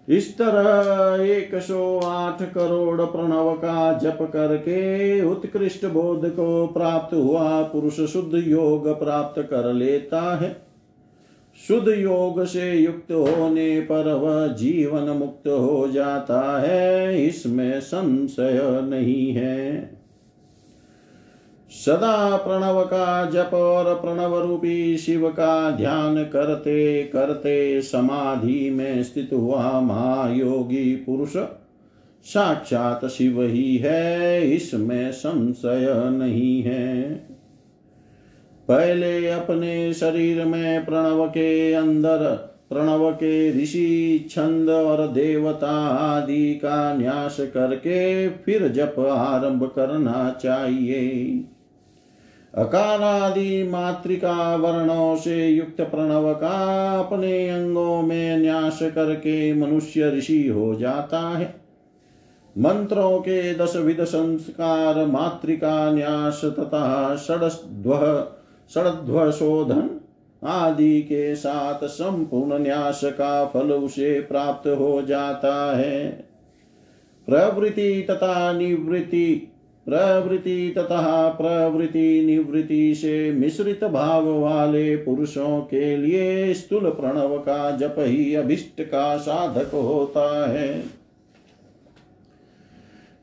इस 0.08 0.32
तरह 0.38 1.24
एक 1.24 1.54
सौ 1.62 1.98
आठ 2.00 2.42
करोड़ 2.52 3.00
प्रणव 3.02 3.52
का 3.54 3.92
जप 3.98 4.18
करके 4.32 5.22
उत्कृष्ट 5.22 5.86
बोध 5.86 6.28
को 6.30 6.66
प्राप्त 6.66 7.14
हुआ, 7.14 7.62
पुरुष 7.62 8.00
शुद्ध 8.02 8.34
योग 8.36 8.88
प्राप्त 8.98 9.40
कर 9.42 9.72
लेता 9.72 10.22
है। 10.36 10.56
शुद्ध 11.58 11.88
योग 11.88 12.44
से 12.44 12.72
युक्त 12.72 13.12
होने 13.12 13.80
पर 13.80 14.12
वह 14.12 14.46
जीवन 14.46 15.08
मुक्त 15.10 15.48
हो 15.48 15.88
जाता 15.88 16.60
है, 16.60 17.26
इसमें 17.26 17.80
संशय 17.80 18.60
नहीं 18.84 19.32
है। 19.32 19.98
सदा 21.70 22.36
प्रणव 22.36 22.82
का 22.84 23.24
जप 23.30 23.50
और 23.54 23.94
प्रणव 23.94 24.38
रूपी 24.40 24.96
शिव 24.96 25.28
का 25.28 25.70
ध्यान 25.70 26.22
करते 26.24 27.02
करते 27.04 27.82
समाधि 27.82 28.70
में 28.70 29.02
स्थित 29.02 29.30
हुआ 29.32 29.80
महायोगी 29.80 30.94
पुरुष 30.96 31.36
साक्षात 32.26 33.04
शिव 33.06 33.42
ही 33.42 33.76
है, 33.76 34.50
इसमें 34.50 35.12
संशय 35.12 36.10
नहीं 36.10 36.62
है। 36.62 37.29
पहले 38.70 39.28
अपने 39.28 39.94
शरीर 39.94 40.44
में 40.44 40.84
प्रणव 40.84 41.26
के 41.26 41.72
अंदर, 41.72 42.18
प्रणव 42.68 43.12
के 43.12 43.62
ऋषि, 43.62 44.26
छंद 44.30 44.68
और 44.68 45.08
देवता 45.08 45.88
आदि 45.88 46.54
का 46.54 46.94
न्यास 46.94 47.36
करके 47.40 48.28
फिर 48.28 48.68
जप 48.68 48.94
आरंभ 48.98 49.64
करना 49.76 50.38
चाहिए। 50.42 51.00
अकारादि 52.54 53.62
मातृका 53.62 54.56
वर्णों 54.56 55.16
से 55.16 55.48
युक्त 55.48 55.80
प्रणव 55.80 56.34
का 56.34 56.90
अपने 56.98 57.48
अंगों 57.48 58.02
में 58.02 58.38
न्यास 58.38 58.78
करके 58.82 59.54
मनुष्य 59.54 60.10
ऋषि 60.10 60.48
हो 60.48 60.74
जाता 60.74 61.20
है। 61.20 61.54
मंत्रों 62.58 63.18
के 63.18 63.54
दस 63.54 63.76
विध 63.76 64.04
संस्कार 64.04 65.06
मातृका 65.06 65.92
न्यास 65.92 66.40
तथा 66.44 67.16
षड्व 67.16 68.32
षड्ध्वशोधन 68.74 70.00
आदि 70.44 71.02
के 71.02 71.34
साथ 71.34 71.86
संपूर्ण 71.86 72.62
न्यास 72.62 73.00
का 73.04 73.44
फल 73.44 73.72
उसे 73.72 74.20
प्राप्त 74.20 74.68
हो 74.68 75.02
जाता 75.02 75.76
है। 75.76 76.08
प्रवृत्ति 77.26 78.06
तथा 78.10 78.52
निवृत्ति, 78.52 79.48
प्रवृत्ति 79.86 80.74
तथा 80.78 81.28
प्रवृत्ति 81.28 82.24
निवृत्ति 82.26 82.94
से 82.94 83.32
मिश्रित 83.32 83.84
भाव 83.84 84.28
वाले 84.40 84.96
पुरुषों 84.96 85.60
के 85.60 85.96
लिए 85.96 86.54
स्थूल 86.54 86.90
प्रणव 86.90 87.38
का 87.38 87.70
जप 87.70 87.94
ही 87.98 88.34
अभिष्ट 88.34 88.82
का 88.82 89.16
साधक 89.16 89.70
होता 89.74 90.50
है। 90.50 90.99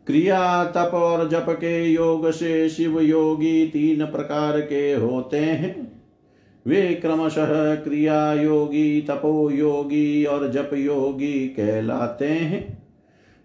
क्रिया 0.08 0.64
तप 0.64 0.92
और 0.94 1.30
जप 1.30 1.46
के 1.50 1.86
योग 1.86 2.32
से 2.32 2.70
शिव 2.70 3.02
योगी 3.02 3.68
तीन 3.68 4.06
प्रकार 4.06 4.62
के 4.62 4.94
होते 4.94 5.38
हैं। 5.38 6.02
वे 6.68 6.82
क्रमशः 6.82 7.76
क्रिया 7.76 8.34
योगी, 8.34 9.02
तपो 9.02 9.52
योगी 9.52 10.26
और 10.26 10.52
जप 10.52 10.70
योगी 10.74 11.48
कहलाते 11.48 12.26
हैं। 12.26 12.78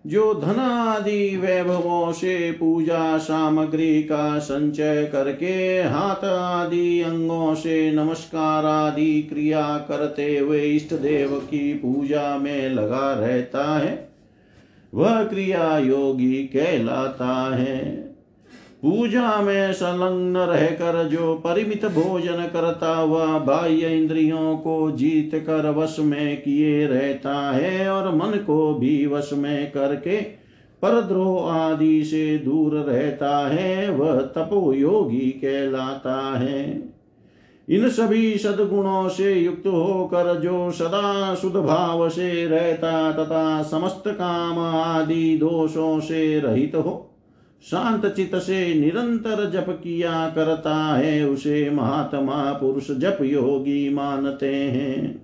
जो 0.07 0.35
धन 0.35 0.61
आदि 0.61 1.37
वैभवों 1.37 2.13
से 2.13 2.53
पूजा 2.53 3.19
सामग्री 3.19 4.03
का 4.03 4.39
संचय 4.39 5.09
करके 5.13 5.83
हाथ 5.83 6.25
आदि 6.25 7.03
अंगों 7.03 7.55
से 7.55 7.93
नमस्कार 7.93 8.67
आदि 8.67 9.23
क्रिया 9.23 9.87
करते 9.89 10.39
हुए 10.39 10.61
इष्ट 10.61 10.95
देव 10.95 11.29
की 11.31 11.75
पूजा 11.75 12.39
में 12.39 12.69
लगा 12.69 13.13
रहता 13.13 13.79
है। 13.79 14.12
वह 14.95 15.25
क्रिया 15.25 15.79
योगी 15.79 16.43
कहलाता 16.45 17.57
है। 17.57 18.13
पूजा 18.83 19.43
में 19.43 19.73
संलग्न 19.73 20.37
रहकर 20.37 21.09
जो 21.09 21.35
परिमित 21.35 21.85
भोजन 21.87 22.51
करता 22.53 22.95
हुआ 22.95 23.39
बाह्य 23.39 23.99
इंद्रियों 23.99 24.57
को 24.57 24.91
जीत 24.91 25.31
कर 25.35 25.71
वश 25.71 25.97
में 25.99 26.43
किए 26.43 26.87
रहता 26.87 27.51
है 27.51 27.91
और 27.91 28.15
मन 28.15 28.39
को 28.47 28.75
भी 28.75 29.07
वश 29.07 29.31
में 29.33 29.71
करके 29.71 30.21
परद्रोह 30.83 31.53
आदि 31.53 32.05
से 32.05 32.39
दूर 32.39 32.75
रहता 32.75 33.49
है, 33.49 33.91
वह 33.91 34.21
तपो 34.21 34.73
योगी 34.73 35.31
कहलाता 35.45 36.39
है। 36.39 36.92
इन 37.69 37.89
सभी 37.89 38.39
सदगुणों 38.39 39.09
से 39.09 39.35
युक्त 39.35 39.67
होकर 39.67 40.41
जो 40.41 40.71
सदा 40.71 41.35
शुद्ध 41.35 41.57
भाव 41.57 42.09
से 42.09 42.47
रहता 42.47 43.13
तथा 43.13 43.63
समस्त 43.63 44.03
काम 44.09 44.59
आदि 44.59 45.37
दोषों 45.39 46.01
से 46.01 46.41
रहित 46.41 46.75
हो, 46.75 47.09
शांत 47.63 48.07
चित 48.07 48.37
से 48.37 48.75
निरंतर 48.75 49.51
जप 49.51 49.67
किया 49.69 50.33
करता 50.35 50.97
है, 50.97 51.29
उसे 51.29 51.71
महात्मा 51.71 52.53
पुरुष 52.53 52.91
जप 52.91 53.19
योगी 53.23 53.95
मानते 53.95 54.55
हैं। 54.55 55.22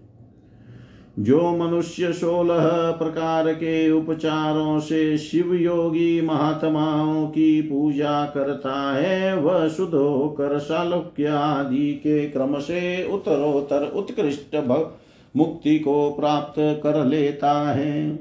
जो 1.18 1.56
मनुष्य 1.56 2.12
सोलह 2.12 2.90
प्रकार 2.90 3.52
के 3.52 3.90
उपचारों 3.90 4.80
से 4.80 5.18
शिव 5.18 5.54
योगी 5.54 6.20
महात्माओं 6.20 7.26
की 7.26 7.62
पूजा 7.62 8.24
करता 8.24 8.92
है, 8.92 9.36
वह 9.36 9.68
शुद्ध 9.68 9.94
होकर 9.94 10.58
शालुक्य 10.58 11.26
आदि 11.26 11.92
के 11.92 12.26
क्रम 12.28 12.58
से 12.58 13.08
उत्तरोत्तर 13.12 13.82
उत्कृष्ट 13.82 14.56
मुक्ति 15.36 15.78
को 15.78 16.10
प्राप्त 16.10 16.54
कर 16.58 17.04
लेता 17.04 17.70
है। 17.70 18.14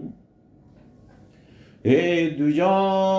हे 1.86 2.26
द्विजो, 2.26 2.66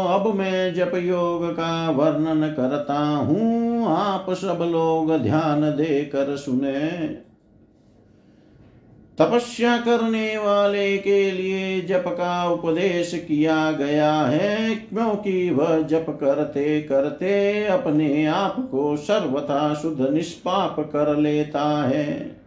अब 0.09 0.35
मैं 0.35 0.75
जप 0.75 0.93
योग 0.95 1.53
का 1.53 1.91
वर्णन 1.91 2.49
करता 2.49 2.99
हूँ। 2.99 3.87
आप 3.87 4.27
सब 4.31 4.59
लोग 4.73 5.17
ध्यान 5.17 5.61
देकर 5.61 6.37
सुने। 6.37 7.28
तपस्या 9.19 9.77
करने 9.77 10.37
वाले 10.39 10.97
के 10.99 11.31
लिए 11.31 11.81
जप 11.81 12.05
का 12.09 12.49
उपदेश 12.51 13.13
किया 13.29 13.71
गया 13.73 14.13
है, 14.15 14.75
क्योंकि 14.75 15.51
वह 15.51 15.81
जप 15.83 16.07
करते 16.21 16.81
करते 16.83 17.65
अपने 17.67 18.27
आप 18.27 18.57
को 18.71 18.97
सर्वथा 18.97 19.75
शुद्ध 19.75 20.01
निष्पाप 20.01 20.81
कर 20.93 21.17
लेता 21.17 21.65
है। 21.83 22.39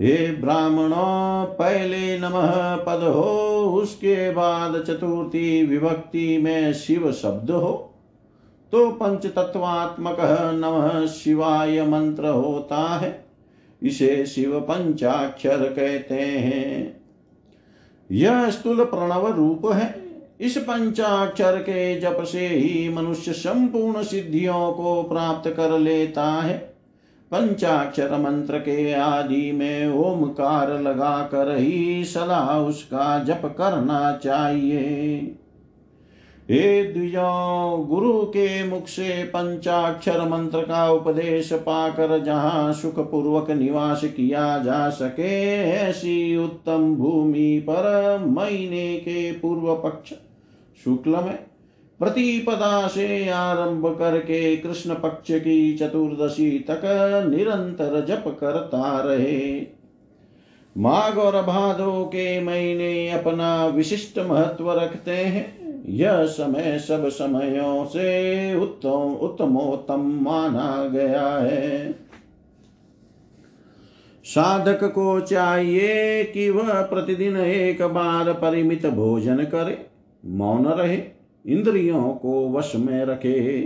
हे 0.00 0.30
ब्राह्मणों, 0.32 1.44
पहले 1.46 2.18
नमः 2.18 2.76
पद 2.76 3.02
हो, 3.04 3.22
उसके 3.74 4.30
बाद 4.30 4.82
चतुर्थी 4.82 5.62
विभक्ति 5.66 6.38
में 6.38 6.72
शिव 6.72 7.12
शब्द 7.12 7.50
हो 7.50 7.72
तो 8.72 8.88
पंच 8.90 9.26
तत्वात्मक 9.26 10.16
नमः 10.54 11.06
शिवाय 11.06 11.82
मंत्र 11.82 12.28
होता 12.28 12.76
है। 12.96 13.27
इसे 13.82 14.26
शिव 14.26 14.60
पंचाक्षर 14.60 15.56
कहते 15.56 16.14
हैं। 16.14 17.00
यह 18.10 18.50
स्थूल 18.50 18.84
प्रणव 18.84 19.36
रूप 19.36 19.72
है। 19.72 20.08
इस 20.40 20.58
पंचाक्षर 20.58 21.56
के 21.56 22.00
जप 22.00 22.22
से 22.22 22.46
ही 22.46 22.88
मनुष्य 22.88 23.32
संपूर्ण 23.32 24.02
सिद्धियों 24.02 24.72
को 24.72 25.02
प्राप्त 25.02 25.50
कर 25.50 25.78
लेता 25.78 26.26
है। 26.26 26.58
पंचाक्षर 27.30 28.18
मंत्र 28.18 28.58
के 28.58 28.92
आदि 28.92 29.52
में 29.52 29.88
ओमकार 29.88 30.80
लगा 30.82 31.28
कर 31.32 31.56
ही 31.56 32.04
सलाह 32.04 32.58
उसका 32.58 33.24
जप 33.24 33.54
करना 33.58 34.20
चाहिए। 34.24 35.18
हे 36.50 36.84
द्विजो, 36.84 37.76
गुरु 37.88 38.22
के 38.22 38.64
मुख 38.64 38.86
से 38.86 39.24
पंचाक्षर 39.24 40.20
मंत्र 40.28 40.60
का 40.60 40.90
उपदेश 40.90 41.52
पाकर 41.52 42.22
जहाँ 42.24 42.72
सुख 42.72 42.98
पूर्वक 43.10 43.50
निवास 43.50 44.04
किया 44.04 44.58
जा 44.58 44.90
सके, 44.90 45.54
ऐसी 45.64 46.36
उत्तम 46.36 46.94
भूमि 46.94 47.58
पर 47.60 48.24
महीने 48.26 48.96
के 48.96 49.32
पूर्व 49.32 49.74
पक्ष 49.74 50.12
शुक्ल 50.84 51.10
में 51.10 51.38
प्रतिपदा 52.00 52.86
से 52.88 53.28
आरंभ 53.28 53.96
करके 53.98 54.56
कृष्ण 54.56 54.94
पक्ष 54.94 55.30
की 55.30 55.76
चतुर्दशी 55.76 56.50
तक 56.50 56.80
निरंतर 57.34 58.04
जप 58.04 58.36
करता 58.40 59.00
रहे। 59.00 59.66
माघ 60.76 61.18
और 61.18 61.42
भादो 61.42 62.04
के 62.04 62.40
महीने 62.40 63.10
अपना 63.10 63.66
विशिष्ट 63.66 64.18
महत्व 64.18 64.72
रखते 64.72 65.10
हैं। 65.10 65.57
यह 65.88 66.24
समय 66.24 66.78
सब 66.78 67.08
समयों 67.08 67.84
से 67.84 68.54
उत्तम, 68.54 69.18
उत्तमोत्तम 69.22 70.20
माना 70.22 70.88
गया 70.88 71.28
है। 71.28 71.92
साधक 74.24 74.84
को 74.84 75.20
चाहिए 75.20 76.24
कि 76.24 76.50
वह 76.50 76.82
प्रतिदिन 76.82 77.36
एक 77.36 77.82
बार 77.82 78.32
परिमित 78.32 78.86
भोजन 78.86 79.36
करे, 79.36 79.86
मौन 80.24 80.66
रहे, 80.66 81.02
इंद्रियों 81.46 82.02
को 82.02 82.52
वश 82.52 82.72
में 82.76 83.04
रखे। 83.04 83.62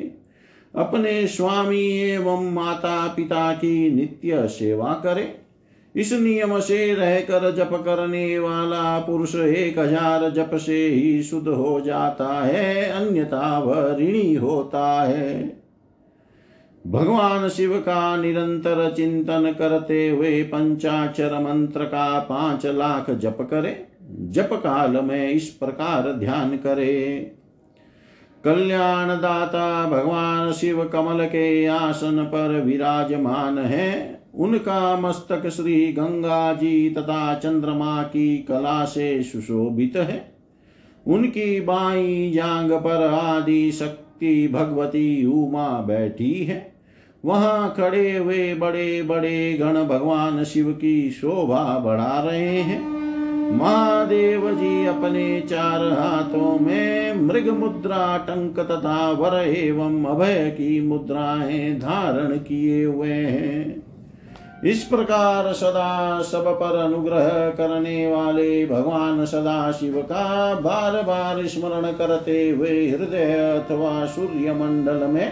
अपने 0.77 1.27
स्वामी 1.27 1.99
एवं 1.99 2.53
माता 2.53 3.09
पिता 3.09 3.53
की 3.53 3.91
नित्य 3.91 4.49
सेवा 4.49 5.01
करे 5.05 5.42
इस 5.95 6.13
नियम 6.13 6.59
से 6.61 6.95
रहकर 6.95 7.51
जप 7.55 7.71
करने 7.85 8.39
वाला 8.39 8.99
पुरुष 8.99 9.35
एक 9.35 9.79
हज़ार 9.79 10.29
जप 10.31 10.51
से 10.57 10.87
ही 10.87 11.23
शुद्ध 11.23 11.49
हो 11.49 11.81
जाता 11.81 12.29
है, 12.45 12.85
अन्यथा 12.85 13.59
वह 13.59 13.97
ऋणी 13.97 14.35
होता 14.35 15.03
है। 15.03 15.61
भगवान 16.85 17.49
शिव 17.49 17.79
का 17.79 18.17
निरंतर 18.17 18.91
चिंतन 18.97 19.55
करते 19.59 20.09
हुए 20.09 20.43
पंचाक्षर 20.43 21.39
मंत्र 21.41 21.85
का 21.85 22.19
पाँच 22.21 22.67
लाख 22.67 23.11
जप 23.11 23.47
करे। 23.51 23.77
जप 24.31 24.51
काल 24.53 25.01
में 25.01 25.31
इस 25.31 25.49
प्रकार 25.51 26.13
ध्यान 26.13 26.57
करे। 26.57 27.19
कल्याण 28.45 29.09
दाता 29.09 29.87
भगवान 29.87 30.53
शिव 30.53 30.85
कमल 30.85 31.25
के 31.27 31.67
आसन 31.67 32.25
पर 32.25 32.61
विराजमान 32.61 33.59
है। 33.59 34.22
उनका 34.35 34.97
मस्तक 34.97 35.49
श्री 35.49 35.93
गंगा 35.93 36.53
जी 36.53 36.91
तथा 36.91 37.35
चंद्रमा 37.35 38.03
की 38.03 38.39
कला 38.39 38.85
से 38.85 39.23
सुशोभित 39.23 39.97
है। 39.97 40.35
उनकी 41.07 41.61
बाई 41.61 42.33
जांग 42.35 42.71
पर 42.71 43.07
आदि 43.07 43.73
शक्ति 43.73 44.49
भगवती 44.53 45.27
उमा 45.27 45.69
बैठी 45.69 46.45
है। 46.45 46.73
वहाँ 47.25 47.75
खड़े 47.77 48.17
हुए 48.17 48.55
बड़े 48.55 49.03
बड़े 49.03 49.53
गण 49.61 49.85
भगवान 49.85 50.45
शिव 50.45 50.73
की 50.73 51.11
शोभा 51.11 51.79
बढ़ा 51.79 52.21
रहे 52.21 52.61
हैं। 52.61 53.03
महादेव 53.59 54.51
जी 54.55 54.87
अपने 54.87 55.41
चार 55.41 55.93
हाथों 55.93 56.59
में 56.59 57.15
मृग 57.15 57.49
मुद्रा, 57.49 58.19
टंक 58.19 58.61
तथा 58.61 59.11
वर 59.11 59.49
एवं 59.49 60.05
अभय 60.05 60.51
की 60.51 60.81
मुद्राएँ 60.81 61.75
धारण 61.75 62.37
किए 62.37 62.85
हुए 62.85 63.13
हैं। 63.13 63.82
इस 64.65 64.85
प्रकार 64.85 65.53
सदा 65.53 66.23
सब 66.23 66.45
पर 66.61 66.77
अनुग्रह 66.77 67.29
करने 67.51 68.07
वाले 68.13 68.67
भगवान 68.67 69.25
सदा 69.25 69.73
शिव 69.73 70.03
का 70.03 70.55
बार 70.55 71.03
बार 71.03 71.47
स्मरण 71.47 71.93
करते 71.93 72.51
हुए 72.51 72.89
हृदय 72.91 73.33
अथवा 73.33 74.07
सूर्य 74.07 74.53
मंडल 74.53 75.07
में 75.07 75.31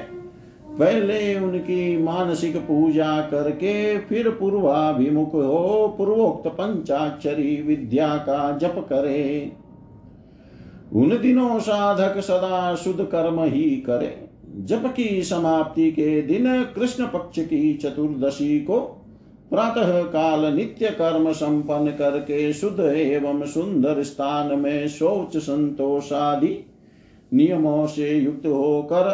पहले 0.79 1.39
उनकी 1.41 1.99
मानसिक 1.99 2.57
पूजा 2.57 3.21
करके 3.21 3.99
फिर 3.99 4.29
पूर्वाभिमुख 4.31 5.35
हो 5.35 5.95
पूर्वोक्त 5.99 6.49
पंचाक्षरी 6.49 7.63
विद्या 7.63 8.17
का 8.17 8.59
जप 8.59 8.75
करे। 8.89 9.53
उन 10.93 11.19
दिनों 11.23 11.59
साधक 11.61 12.21
सदा 12.21 12.75
शुद्ध 12.75 13.05
कर्म 13.05 13.43
ही 13.43 13.71
करे। 13.77 14.29
जप 14.57 14.93
की 14.97 15.23
समाप्ति 15.23 15.91
के 15.91 16.23
दिन 16.23 16.65
कृष्ण 16.65 17.07
पक्ष 17.07 17.39
की 17.39 17.75
चतुर्दशी 17.75 18.59
को 18.61 18.97
प्रातः 19.51 20.03
काल 20.03 20.45
नित्य 20.55 20.91
कर्म 20.91 21.33
संपन्न 21.33 21.91
करके 21.91 22.53
शुद्ध 22.53 22.81
एवं 22.81 23.45
सुंदर 23.47 24.03
स्थान 24.03 24.59
में 24.59 24.89
शौच 24.89 25.37
संतोष 25.37 26.13
आदि 26.13 26.57
नियमों 27.33 27.87
से 27.87 28.11
युक्त 28.11 28.47
होकर 28.47 29.09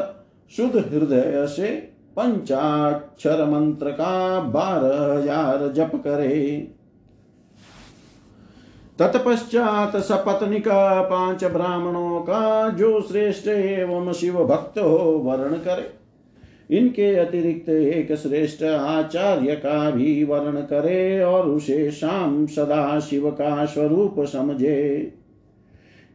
शुद्ध 0.52 0.76
हृदय 0.76 1.46
से 1.46 1.70
पंचाक्षर 2.16 3.44
मंत्र 3.44 3.90
का 3.90 4.40
बारह 4.40 5.12
हज़ार 5.12 5.68
जप 5.72 5.90
करे। 5.96 6.56
तत्पश्चात 8.98 9.96
सपत्निक 9.96 10.68
पाँच 11.10 11.44
ब्राह्मणों 11.44 12.20
का 12.20 12.68
जो 12.68 13.00
श्रेष्ठ 13.00 13.48
एवं 13.48 14.12
शिव 14.12 14.44
भक्त 14.44 14.78
हो 14.78 14.98
वर्ण 15.24 15.56
करे। 15.58 15.90
इनके 16.70 17.14
अतिरिक्त 17.14 17.68
एक 17.68 18.14
श्रेष्ठ 18.16 18.62
आचार्य 18.62 19.54
का 19.54 19.90
भी 19.90 20.24
वर्ण 20.24 20.60
करे 20.60 21.22
और 21.22 21.48
उसे 21.48 21.90
शाम 21.90 22.46
सदा 22.46 23.00
शिव 23.00 23.30
का 23.30 23.64
स्वरूप 23.64 24.24
समझे। 24.24 25.12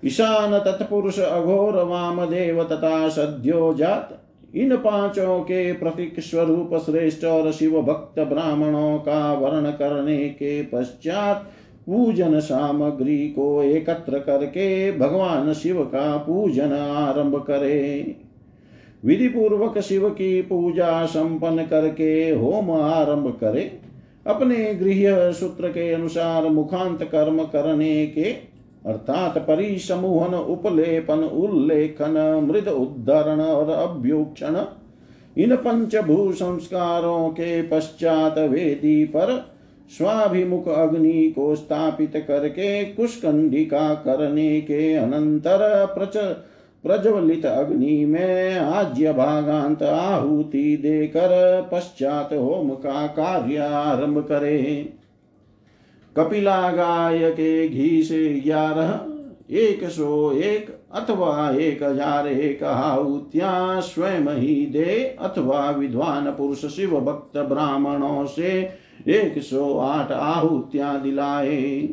ईशान 0.04 0.58
तत्पुरुष, 0.60 1.20
अघोर 1.20 1.84
वामदेव 1.84 2.64
तथा 2.64 3.08
सद्यो 3.10 3.74
जात, 3.74 4.18
इन 4.56 4.76
पाँचों 4.76 5.40
के 5.40 5.72
प्रतीक 5.74 6.20
स्वरूप 6.20 6.76
श्रेष्ठ 6.86 7.26
और 7.26 7.52
शिव 7.52 7.82
भक्त 7.82 8.20
ब्राह्मणों 8.20 8.98
का 8.98 9.34
वर्ण 9.34 9.72
करने 9.72 10.18
के 10.30 10.62
पश्चात 10.64 11.52
पूजन 11.86 12.40
सामग्री 12.40 13.18
को 13.30 13.64
एकत्र 13.64 14.20
करके 14.20 14.98
भगवान 14.98 15.54
शिव 15.54 15.84
का 15.84 16.18
पूजन 16.18 16.72
आरंभ 16.72 17.36
करे। 17.42 18.16
विधि 19.06 19.28
पूर्वक 19.28 19.80
शिव 19.80 20.10
की 20.10 20.42
पूजा 20.42 21.06
संपन्न 21.06 21.64
करके 21.64 22.30
होम 22.30 22.72
आरंभ 22.72 23.38
करे। 23.42 23.72
अपने 24.28 24.74
गृह 24.74 25.32
सूत्र 25.32 25.68
के 25.68 25.92
अनुसार 25.92 26.50
मुखांत 26.50 27.04
कर्म 27.04 27.44
करने 27.44 28.06
के, 28.08 28.24
अर्थात 28.86 29.38
परिसमूहन, 29.38 30.34
उपलेपन, 30.34 31.20
उल्लेखन, 31.20 32.48
मृद 32.50 32.68
उद्धरण 32.68 33.42
और 33.42 33.70
अभ्युक्षण, 33.70 34.66
इन 35.38 35.56
पंचभू 35.56 36.32
संस्कारों 36.32 37.30
के 37.30 37.62
पश्चात 37.62 38.38
वेदी 38.38 39.04
पर 39.06 39.52
स्वाभिमुख 39.90 40.68
अग्नि 40.68 41.34
को 41.36 41.56
स्थापित 41.56 42.14
करके 42.28 42.84
कुशकंडिका 42.86 43.94
करने 43.96 44.62
के 44.62 44.94
अनंतर 44.94 45.86
प्रच 45.86 46.18
प्रज्वलित 46.84 47.46
अग्नि 47.46 48.06
में 48.06 48.58
आज्य 48.58 49.14
भागांत 49.14 49.84
आहुति 49.84 50.78
देकर 50.78 51.70
पश्चात 51.72 52.34
होम 52.34 52.70
का 52.76 53.06
कार्य 53.08 53.58
आरंभ 53.58 54.20
करे। 54.22 54.62
कपिला 56.16 56.72
गाय 56.72 57.30
के 57.32 57.68
घी 57.68 58.04
से 58.04 58.28
ग्यारह, 58.40 59.00
एक 59.52 59.84
सौ 59.90 60.32
एक 60.34 60.70
अथवा 60.94 61.50
एक 61.52 61.84
हज़ार 61.84 62.28
एक 62.28 62.64
आहुतियाँ 62.64 63.82
स्वयं 63.82 64.28
ही 64.32 64.66
दे 64.66 64.96
अथवा 65.22 65.70
विद्वान 65.70 66.32
पुरुष 66.32 66.66
शिव 66.66 67.00
भक्त 67.02 67.38
ब्राह्मणों 67.50 68.26
से 68.26 68.52
एक 69.10 69.42
सौ 69.42 69.78
आठ 69.80 70.12
आहुतियाँ 70.12 71.02
दिलाए। 71.04 71.90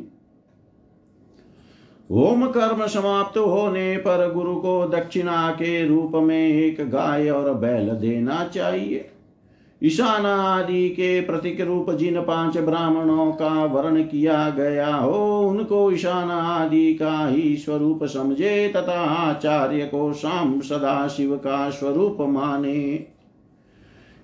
होम 2.11 2.47
कर्म 2.47 2.87
समाप्त 2.87 3.39
होने 3.39 3.97
पर 3.97 4.33
गुरु 4.33 4.55
को 4.55 4.87
दक्षिणा 4.87 5.51
के 5.51 5.87
रूप 5.89 6.13
में 6.15 6.49
एक 6.49 6.81
गाय 6.91 7.29
और 7.31 7.53
बैल 7.55 7.89
देना 7.91 8.45
चाहिए। 8.45 9.11
ईशान 9.83 10.27
आदि 10.27 10.89
के 10.89 11.21
प्रतीक 11.21 11.61
रूप 11.61 11.91
जिन 11.91 12.21
पाँच 12.21 12.59
ब्राह्मणों 12.59 13.33
का 13.33 13.65
वर्ण 13.65 14.03
किया 14.03 14.51
गया 14.51 14.95
हो, 14.95 15.41
उनको 15.41 15.91
ईशान 15.93 16.31
आदि 16.31 16.95
का 16.95 17.27
ही 17.29 17.57
स्वरूप 17.57 18.05
समझे 18.05 18.73
तथा 18.77 19.01
आचार्य 19.31 19.85
को 19.85 20.13
शाम 20.13 20.61
सदा 20.61 21.09
शिव 21.09 21.37
का 21.37 21.71
स्वरूप 21.71 22.17
माने। 22.21 23.07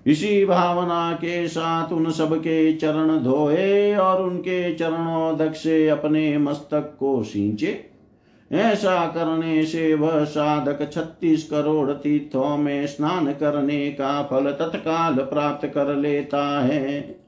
इसी 0.07 0.44
भावना 0.44 1.12
के 1.12 1.48
साथ 1.48 1.92
उन 1.92 2.11
सब 2.11 2.36
के 2.36 2.72
चरण 2.72 3.18
धोए 3.18 3.94
और 3.94 4.22
उनके 4.22 4.74
चरणों 4.74 5.52
से 5.52 5.88
अपने 5.88 6.38
मस्तक 6.38 6.96
को 7.00 7.22
सींचे। 7.22 7.84
ऐसा 8.52 9.07
करने 9.07 9.64
से 9.64 9.94
वह 9.94 10.24
साधक 10.24 10.92
छत्तीस 10.92 11.50
करोड़ 11.50 11.90
तीर्थों 11.90 12.57
में 12.57 12.86
स्नान 12.86 13.32
करने 13.32 13.90
का 13.90 14.22
फल 14.22 14.50
तत्काल 14.50 15.14
प्राप्त 15.14 15.66
कर 15.66 15.94
लेता 15.96 16.61
है। 16.61 17.18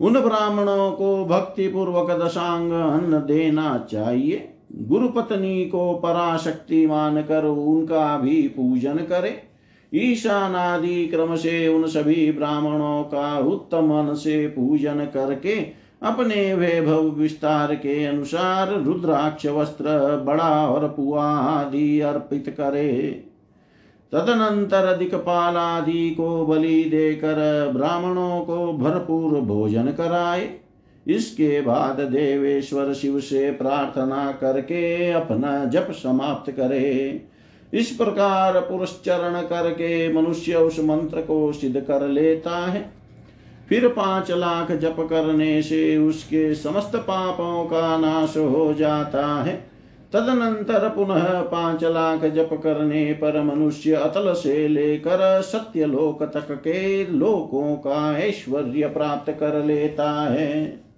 उन 0.00 0.20
ब्राह्मणों 0.20 0.92
को 0.92 1.24
भक्ति 1.24 1.68
पूर्वक 1.68 2.10
दशांग 2.10 2.72
अन्न 2.72 3.18
देना 3.18 3.86
चाहिए। 3.90 4.54
गुरुपत्नी 4.74 5.64
को 5.64 5.94
पराशक्ति 5.94 6.86
मानकर 6.86 7.44
उनका 7.44 8.18
भी 8.18 8.42
पूजन 8.42 8.96
करे। 8.96 9.49
ईशान 9.94 10.54
आदि 10.54 11.06
क्रम 11.06 11.36
से 11.36 11.68
उन 11.68 11.86
सभी 11.86 12.32
ब्राह्मणों 12.32 13.02
का 13.02 13.38
उत्तम 13.38 13.84
मन 13.84 14.14
से 14.14 14.46
पूजन 14.46 15.08
करके 15.14 15.80
अपने 16.02 16.54
वैभव 16.54 17.08
विस्तार 17.08 17.74
के 17.74 18.04
अनुसार 18.04 18.82
रुद्राक्ष 18.82 19.46
वस्त्र, 19.46 20.16
बड़ा 20.16 20.68
और 20.68 20.88
पुआ 20.88 21.24
आदि 21.24 22.00
अर्पित 22.00 22.54
करे। 22.56 23.24
तदनंतर 24.12 24.96
दिक्पाल 24.96 25.56
आदि 25.56 26.10
को 26.10 26.46
बलि 26.46 26.84
देकर 26.84 27.70
ब्राह्मणों 27.76 28.40
को 28.40 28.72
भरपूर 28.72 29.40
भोजन 29.40 29.86
कराए। 29.86 30.48
इसके 31.06 31.60
बाद 31.60 32.00
देवेश्वर 32.00 32.92
शिव 32.92 33.20
से 33.20 33.50
प्रार्थना 33.50 34.32
करके 34.32 35.10
अपना 35.10 35.64
जप 35.64 35.88
समाप्त 35.90 36.50
करे। 36.50 37.22
इस 37.72 37.90
प्रकार 37.90 38.60
पुरस्चरण 38.60 39.40
करके 39.40 40.12
मनुष्य 40.12 40.54
उस 40.54 40.80
मंत्र 40.80 41.20
को 41.20 41.52
सिद्ध 41.52 41.80
कर 41.80 42.08
लेता 42.08 42.56
है। 42.66 42.90
फिर 43.68 43.88
पाँच 43.88 44.30
लाख 44.30 44.72
जप 44.72 44.96
करने 45.10 45.62
से 45.62 45.96
उसके 45.98 46.54
समस्त 46.54 46.96
पापों 46.96 47.64
का 47.64 47.96
नाश 47.98 48.36
हो 48.36 48.74
जाता 48.74 49.26
है। 49.42 49.70
तदनंतर 50.12 50.88
पुनः 50.88 51.40
पाँच 51.42 51.84
लाख 51.84 52.24
जप 52.24 52.60
करने 52.62 53.12
पर 53.12 53.42
मनुष्य 53.42 53.92
अतल 53.92 54.32
से 54.32 54.68
लेकर 54.68 55.42
सत्य 55.42 55.86
लोक 55.86 56.22
तक 56.22 56.50
के 56.50 57.06
लोकों 57.06 57.76
का 57.76 58.18
ऐश्वर्य 58.18 58.86
प्राप्त 58.86 59.30
कर 59.30 59.64
लेता 59.64 60.10
है। 60.30 60.89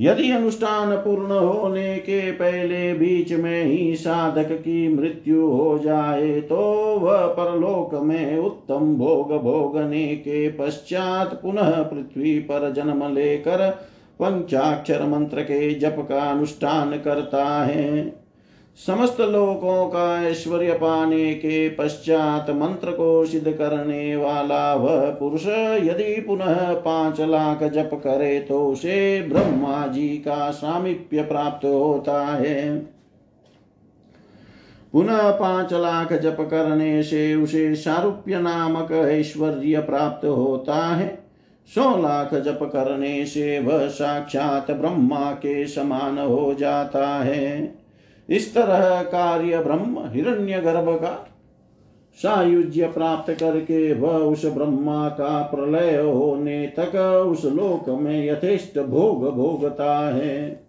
यदि 0.00 0.30
अनुष्ठान 0.30 0.96
पूर्ण 0.96 1.32
होने 1.32 1.98
के 1.98 2.32
पहले 2.32 2.94
बीच 2.94 3.32
में 3.32 3.64
ही 3.64 3.96
साधक 3.96 4.52
की 4.52 4.88
मृत्यु 4.88 5.46
हो 5.46 5.78
जाए 5.78 6.40
तो 6.40 6.56
वह 6.98 7.26
परलोक 7.26 7.94
में 7.94 8.38
उत्तम 8.38 8.94
भोग 8.96 9.32
भोगने 9.42 10.06
के 10.16 10.48
पश्चात 10.48 11.40
पुनः 11.42 11.82
पृथ्वी 11.82 12.38
पर 12.38 12.72
जन्म 12.72 13.14
लेकर 13.14 13.70
पंचाक्षर 14.20 15.06
मंत्र 15.06 15.42
के 15.42 15.74
जप 15.74 16.06
का 16.08 16.20
अनुष्ठान 16.20 16.90
करता 16.98 17.64
है। 17.64 18.25
समस्त 18.76 19.20
लोकों 19.20 19.86
का 19.86 20.22
ऐश्वर्य 20.22 20.72
पाने 20.72 21.32
के 21.34 21.68
पश्चात 21.68 22.50
मंत्र 22.50 22.90
को 22.90 23.24
सिद्ध 23.26 23.52
करने 23.52 24.16
वाला 24.16 24.74
वह 24.74 25.10
पुरुष 25.10 25.46
यदि 25.46 26.20
पुनः 26.20 26.72
पाँच 26.74 27.20
लाख 27.20 27.62
जप 27.64 27.90
करे 27.94 28.38
तो 28.40 28.66
उसे 28.66 29.20
ब्रह्मा 29.22 29.86
जी 29.86 30.08
का 30.08 30.50
सामीप्य 30.50 31.22
प्राप्त 31.22 31.64
होता 31.64 32.20
है। 32.24 32.76
पुनः 34.92 35.30
पाँच 35.30 35.72
लाख 35.72 36.12
जप 36.12 36.36
करने 36.40 37.02
से 37.02 37.34
उसे 37.34 37.74
सारूप्य 37.74 38.40
नामक 38.40 38.92
ऐश्वर्य 38.92 39.80
प्राप्त 39.80 40.26
होता 40.26 40.74
है। 40.74 41.08
सौ 41.70 41.96
लाख 41.96 42.34
जप 42.34 42.58
करने 42.62 43.24
से 43.26 43.58
वह 43.60 43.86
साक्षात 43.88 44.70
ब्रह्मा 44.70 45.30
के 45.32 45.66
समान 45.66 46.18
हो 46.18 46.54
जाता 46.54 47.06
है। 47.06 47.85
इस 48.28 48.54
तरह 48.54 49.02
कार्य 49.02 49.58
ब्रह्म 49.58 50.08
हिरण्य 50.08 50.60
गर्भ 50.60 50.88
का 50.96 51.28
सायुज्य 52.18 52.86
प्राप्त 52.86 53.32
करके 53.32 53.92
वह 53.92 54.12
उस 54.12 54.44
ब्रह्मा 54.44 55.08
का 55.08 55.42
प्रलय 55.42 55.96
होने 55.96 56.66
तक 56.78 56.94
उस 57.28 57.44
लोक 57.44 57.88
में 57.88 58.26
यथेष्ट 58.26 58.78
भोग 58.78 59.34
भोगता 59.34 60.14
है। 60.14 60.66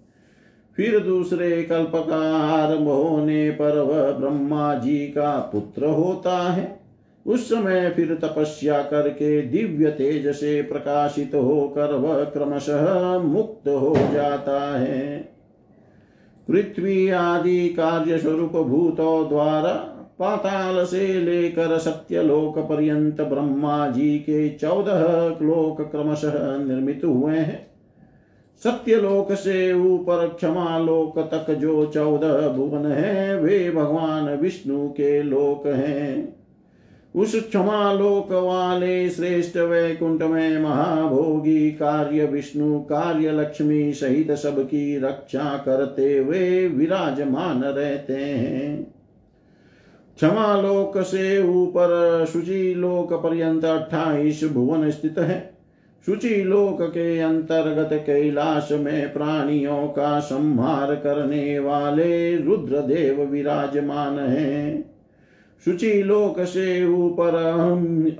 फिर 0.77 0.99
दूसरे 0.99 1.63
कल्प 1.63 1.91
का 1.95 2.37
आरंभ 2.37 2.87
होने 2.87 3.49
पर 3.51 3.79
वह 3.79 4.11
ब्रह्मा 4.11 4.73
जी 4.73 4.97
का 4.97 5.37
पुत्र 5.53 5.85
होता 5.85 6.37
है। 6.51 6.79
उस 7.25 7.49
समय 7.49 7.89
फिर 7.89 8.13
तपस्या 8.15 8.81
करके 8.81 9.41
दिव्य 9.41 9.91
तेज 9.91 10.27
से 10.27 10.61
प्रकाशित 10.61 11.35
होकर 11.35 11.93
वह 11.93 12.23
क्रमशः 12.23 13.17
मुक्त 13.19 13.67
हो 13.67 13.95
जाता 14.13 14.79
है। 14.79 15.36
पृथ्वी 16.47 17.09
आदि 17.09 17.69
कार्य 17.69 18.17
स्वरूप 18.17 18.51
भूतों 18.51 19.29
द्वारा 19.29 19.93
पाताल 20.19 20.85
से 20.85 21.07
लेकर 21.07 21.77
सत्यलोक 21.77 22.59
पर्यंत 22.59 23.21
ब्रह्मा 23.21 23.87
जी 23.87 24.19
के 24.19 24.49
चौदह 24.49 25.01
लोक 25.41 25.81
क्रमशः 25.81 26.57
निर्मित 26.57 27.01
हुए 27.05 27.35
हैं। 27.35 27.67
सत्यलोक 28.63 29.31
से 29.31 29.73
ऊपर 29.73 30.27
क्षमा 30.27 30.77
लोक 30.77 31.19
तक 31.19 31.53
जो 31.53 31.85
चौदह 31.85 32.47
भुवन 32.47 32.85
है, 32.85 33.39
वे 33.39 33.71
भगवान 33.71 34.37
विष्णु 34.37 34.89
के 34.89 35.23
लोक 35.23 35.67
हैं। 35.67 36.36
उस 37.17 37.47
क्षमा 37.47 37.93
लोक 37.93 38.31
वाले 38.31 39.09
श्रेष्ठ 39.09 39.57
वैकुंठ 39.57 40.23
में 40.23 40.59
महाभोगी 40.59 41.71
कार्य 41.71 42.25
विष्णु 42.25 42.79
कार्य 42.79 43.31
लक्ष्मी 43.31 43.93
सहित 43.93 44.31
सबकी 44.31 44.97
रक्षा 44.97 45.61
करते 45.65 46.17
हुए 46.17 46.67
विराजमान 46.67 47.63
रहते 47.63 48.13
हैं। 48.13 48.83
क्षमा 50.15 50.61
लोक 50.61 51.01
से 51.01 51.43
ऊपर 51.43 52.25
शुचि 52.33 52.73
लोक 52.77 53.13
पर्यंत 53.13 53.65
अट्ठाईस 53.65 54.43
भुवन 54.43 54.89
स्थित 54.89 55.19
है। 55.19 55.53
शुचि 56.05 56.43
लोक 56.43 56.77
के 56.81 57.19
अंतर्गत 57.19 58.03
कैलाश 58.05 58.69
में 58.71 59.13
प्राणियों 59.13 59.87
का 59.87 60.19
संहार 60.19 60.95
करने 60.95 61.59
वाले 61.59 62.37
रुद्रदेव 62.37 63.21
विराजमान 63.21 64.19
हैं। 64.19 64.96
शुचि 65.65 66.03
लोक 66.03 66.39
से 66.39 66.85
ऊपर 66.85 67.35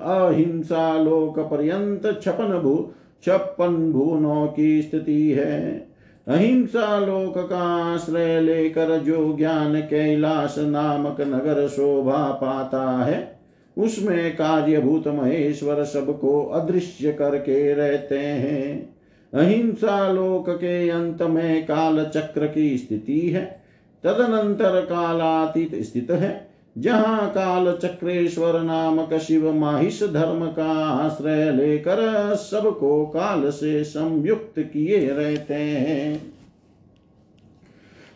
अहिंसा 0.01 0.97
लोक 0.97 1.39
पर्यंत 1.39 2.19
छपन 2.23 2.59
भू 2.63 2.91
छप्पन 3.23 3.91
भुवनों 3.91 4.47
की 4.47 4.81
स्थिति 4.81 5.31
है 5.31 5.87
अहिंसा 6.27 6.99
लोक 6.99 7.49
का 7.49 7.93
आश्रय 7.93 8.41
लेकर 8.41 8.97
जो 8.97 9.37
ज्ञान 9.37 9.81
कैलाश 9.81 10.55
नामक 10.57 11.21
नगर 11.21 11.67
शोभा 11.67 12.31
पाता 12.31 13.05
है 13.05 13.39
उसमें 13.77 14.35
कार्यभूत 14.35 15.07
महेश्वर 15.07 15.83
सबको 15.83 16.43
अदृश्य 16.43 17.11
करके 17.13 17.73
रहते 17.73 18.19
हैं। 18.19 18.95
अहिंसा 19.33 20.11
लोक 20.11 20.49
के 20.49 20.89
अंत 20.89 21.21
में 21.21 21.65
काल 21.65 22.05
चक्र 22.05 22.47
की 22.47 22.77
स्थिति 22.77 23.19
है। 23.19 23.61
तदनंतर 24.03 24.81
कालातीत 24.81 25.75
स्थित 25.75 26.11
है। 26.11 26.46
जहाँ 26.77 27.29
काल 27.29 27.77
चक्रेश्वर 27.77 28.61
नामक 28.61 29.13
शिव 29.13 29.53
माहिष 29.53 30.03
धर्म 30.03 30.45
का 30.45 30.85
आश्रय 30.85 31.51
लेकर 31.51 32.35
सबको 32.35 33.05
काल 33.05 33.49
से 33.49 33.83
संयुक्त 33.83 34.53
किए 34.59 35.09
रहते 35.09 35.53
हैं। 35.53 36.33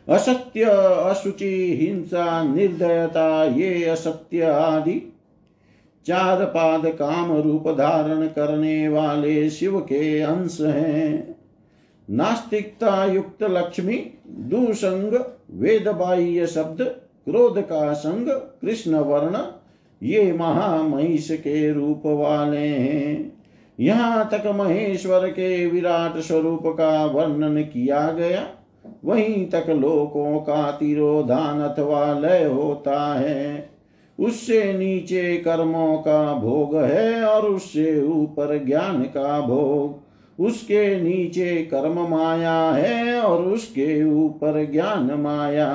असत्य, 0.10 0.64
अशुचि, 1.10 1.78
हिंसा, 1.82 2.44
निर्दयता, 2.44 3.44
ये 3.44 3.84
असत्य 3.84 4.42
आदि 4.42 5.14
चार 6.06 6.46
पाद 6.46 6.86
काम 6.86 7.42
रूप 7.42 7.68
धारण 7.68 8.28
करने 8.28 8.90
वाले 8.90 9.50
शिव 9.50 9.80
के 9.80 10.20
अंश 10.20 10.62
हैं। 10.62 11.36
नास्तिकता 12.10 13.06
युक्त 13.06 13.44
लक्ष्मी, 13.44 14.14
दूसंग 14.28 15.26
वेद 15.52 15.88
बाह्य 15.88 16.48
शब्द 16.48 16.96
क्रोध 17.28 17.60
का 17.62 17.94
संग 17.94 18.28
कृष्ण 18.62 18.96
वर्ण 18.96 19.38
ये 20.02 20.32
महामहिष 20.34 21.32
के 21.32 21.72
रूप 21.74 22.02
वाले 22.06 22.58
हैं। 22.58 23.34
यहाँ 23.80 24.30
तक 24.32 24.48
महेश्वर 24.56 25.28
के 25.28 25.66
विराट 25.68 26.18
स्वरूप 26.18 26.64
का 26.68 27.06
वर्णन 27.06 27.62
किया 27.64 28.12
गया, 28.12 28.48
वहीं 29.06 29.46
तक 29.46 29.70
लोकों 29.70 30.40
का 30.40 30.72
तिरोधान 30.72 31.62
अथवा 31.62 32.20
लय 32.20 32.44
होता 32.46 33.00
है। 33.14 33.70
उससे 34.20 34.62
नीचे 34.74 35.36
कर्मों 35.38 35.98
का 35.98 36.34
भोग 36.34 36.76
है 36.76 37.24
और 37.24 37.46
उससे 37.46 38.02
ऊपर 38.04 38.64
ज्ञान 38.66 39.04
का 39.04 39.40
भोग। 39.42 40.44
उसके 40.46 41.02
नीचे 41.02 41.56
कर्म 41.66 42.00
माया 42.08 42.60
है 42.72 43.20
और 43.22 43.44
उसके 43.44 44.04
ऊपर 44.04 44.72
ज्ञान 44.72 45.12
माया। 45.14 45.70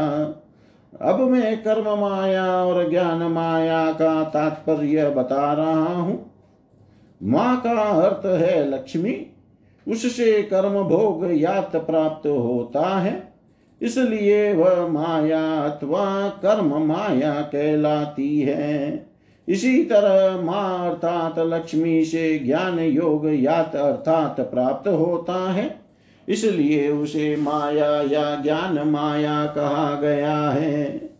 अब 1.03 1.21
मैं 1.21 1.63
कर्म 1.63 2.01
माया 2.01 2.65
और 2.65 2.91
ज्ञान 2.91 3.23
माया 3.23 3.93
का 3.93 4.25
तात्पर्य 4.25 5.11
बता 5.11 5.53
रहा 5.53 5.95
हूँ। 5.95 6.33
माँ 7.23 7.61
का 7.61 7.81
अर्थ 7.81 8.27
है 8.43 8.71
लक्ष्मी, 8.71 9.27
उससे 9.89 10.43
कर्म 10.43 10.83
भोग 10.83 11.29
यात 11.33 11.77
प्राप्त 11.77 12.27
होता 12.27 12.99
है। 12.99 13.33
इसलिए 13.83 14.53
वह 14.53 14.89
माया 14.89 15.61
अथवा 15.63 16.29
कर्म 16.29 16.87
माया 16.87 17.35
कहलाती 17.35 18.41
है। 18.41 19.07
इसी 19.49 19.85
तरह 19.85 20.41
माँ 20.41 20.91
अर्थात 20.91 21.39
लक्ष्मी 21.39 22.05
से 22.05 22.39
ज्ञान 22.39 22.79
योग 22.79 23.27
यात 23.27 23.77
अर्थात 23.77 24.41
प्राप्त 24.41 24.89
होता 24.89 25.53
है। 25.53 25.86
इसलिए 26.29 26.89
उसे 26.89 27.37
माया 27.37 28.03
या 28.03 28.37
ज्ञान 28.37 28.89
माया 28.89 29.47
कहा 29.47 30.01
गया 30.01 30.51
है। 30.51 31.11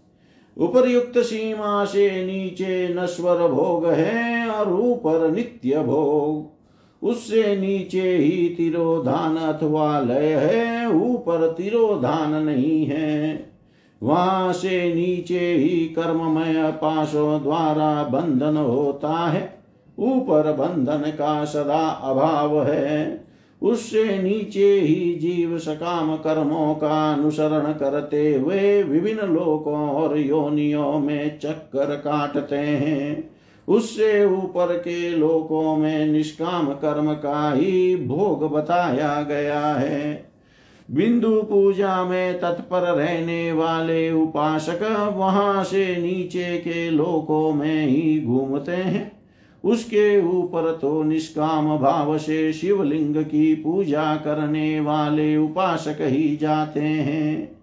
उपर्युक्त 0.59 1.19
सीमा 1.19 1.85
से 1.85 2.25
नीचे 2.27 2.95
नश्वर 2.95 3.49
भोग 3.49 3.87
है 3.87 4.49
और 4.49 4.73
ऊपर 4.73 5.31
नित्य 5.31 5.79
भोग। 5.79 6.57
उससे 7.07 7.57
नीचे 7.57 8.17
ही 8.17 8.49
तिरोधान 8.49 9.37
अथवा 9.37 10.01
लय 10.01 10.33
है, 10.33 10.91
ऊपर 10.91 11.55
तिरोधान 11.57 12.33
नहीं 12.45 12.87
है। 12.87 13.47
वहाँ 14.03 14.53
से 14.53 14.95
नीचे 14.95 15.53
ही 15.53 15.69
कर्ममय 15.69 16.73
पाशों 16.73 17.43
द्वारा 17.43 18.05
बंधन 18.05 18.57
होता 18.57 19.13
है। 19.13 19.59
ऊपर 19.99 20.53
बंधन 20.53 21.11
का 21.11 21.45
सदा 21.45 21.89
अभाव 21.89 22.65
है। 22.65 23.26
उससे 23.63 24.23
नीचे 24.23 24.81
ही 24.81 25.15
जीव 25.15 25.59
सकाम 25.59 26.17
कर्मों 26.17 26.75
का 26.75 27.13
अनुसरण 27.13 27.73
करते 27.73 28.35
हुए 28.35 28.83
विभिन्न 28.83 29.21
लोकों 29.21 29.91
और 29.91 30.19
योनियों 30.19 30.99
में 30.99 31.39
चक्कर 31.39 31.95
काटते 31.95 32.57
हैं। 32.57 33.31
उससे 33.69 34.25
ऊपर 34.25 34.77
के 34.77 35.11
लोकों 35.11 35.77
में 35.77 36.07
निष्काम 36.07 36.67
कर्म 36.67 37.13
का 37.15 37.53
ही 37.53 37.97
भोग 37.97 38.53
बताया 38.53 39.23
गया 39.23 39.61
है। 39.61 40.31
बिंदु 40.91 41.43
पूजा 41.43 42.05
में 42.05 42.41
तत्पर 42.41 42.81
रहने 42.81 43.53
वाले 43.53 44.13
उपासक 44.13 45.13
वहाँ 45.17 45.65
से 45.65 45.97
नीचे 45.97 46.59
के 46.59 46.91
लोकों 46.91 47.53
में 47.53 47.87
ही 47.87 48.21
घूमते 48.21 48.73
हैं। 48.73 49.16
उसके 49.67 50.27
ऊपर 50.27 50.79
तो 50.83 51.03
निष्काम 51.03 51.79
भाव 51.79 52.19
से 52.19 52.53
शिवलिंग 52.53 53.17
की 53.17 53.55
पूजा 53.55 54.17
करने 54.17 54.81
वाले 54.81 55.37
उपासक 55.37 55.99
ही 56.01 56.37
जाते 56.37 56.81
हैं। 56.81 57.57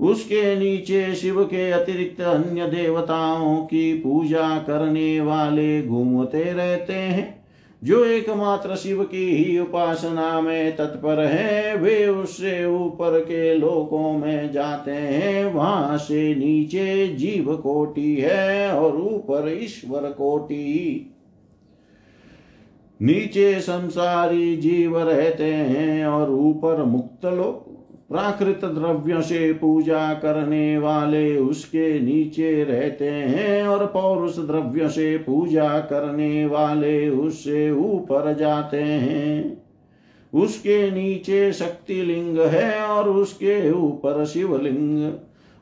उसके 0.00 0.56
नीचे 0.56 1.14
शिव 1.14 1.44
के 1.44 1.70
अतिरिक्त 1.70 2.20
अन्य 2.20 2.66
देवताओं 2.66 3.56
की 3.56 3.94
पूजा 3.94 4.58
करने 4.58 5.20
वाले 5.20 5.82
घूमते 5.82 6.42
रहते 6.42 6.92
हैं। 6.92 7.44
जो 7.84 8.04
एकमात्र 8.04 8.76
शिव 8.76 9.02
की 9.02 9.36
ही 9.36 9.58
उपासना 9.58 10.40
में 10.40 10.76
तत्पर 10.76 11.24
है, 11.24 11.76
वे 11.76 12.06
उससे 12.06 12.64
ऊपर 12.66 13.18
के 13.20 13.54
लोकों 13.54 14.12
में 14.12 14.52
जाते 14.52 14.90
हैं। 14.90 15.54
वहाँ 15.54 15.98
से 15.98 16.34
नीचे 16.34 17.06
जीव 17.08 17.56
कोटि 17.56 18.14
है 18.14 18.72
और 18.72 18.96
ऊपर 18.96 19.58
ईश्वर 19.62 20.00
कोटि। 20.00 21.12
नीचे 23.02 23.60
संसारी 23.60 24.56
जीव 24.56 24.98
रहते 24.98 25.44
हैं 25.44 26.06
और 26.06 26.30
ऊपर 26.30 26.82
मुक्त 26.82 27.24
लोग। 27.24 27.76
प्राकृत 28.08 28.64
द्रव्य 28.64 29.22
से 29.22 29.52
पूजा 29.52 30.14
करने 30.14 30.78
वाले 30.78 31.36
उसके 31.36 32.00
नीचे 32.00 32.64
रहते 32.64 33.10
हैं 33.10 33.66
और 33.66 33.86
पौरुष 33.86 34.38
द्रव्य 34.38 34.88
से 34.88 35.16
पूजा 35.18 35.78
करने 35.78 36.46
वाले 36.46 37.08
उससे 37.08 37.70
ऊपर 37.70 38.34
जाते 38.34 38.82
हैं। 38.82 39.62
उसके 40.34 40.90
नीचे 40.90 41.52
शक्ति 41.52 41.94
लिंग 41.94 42.38
है 42.38 42.80
और 42.80 43.08
उसके 43.08 43.70
ऊपर 43.72 44.24
शिवलिंग। 44.24 45.12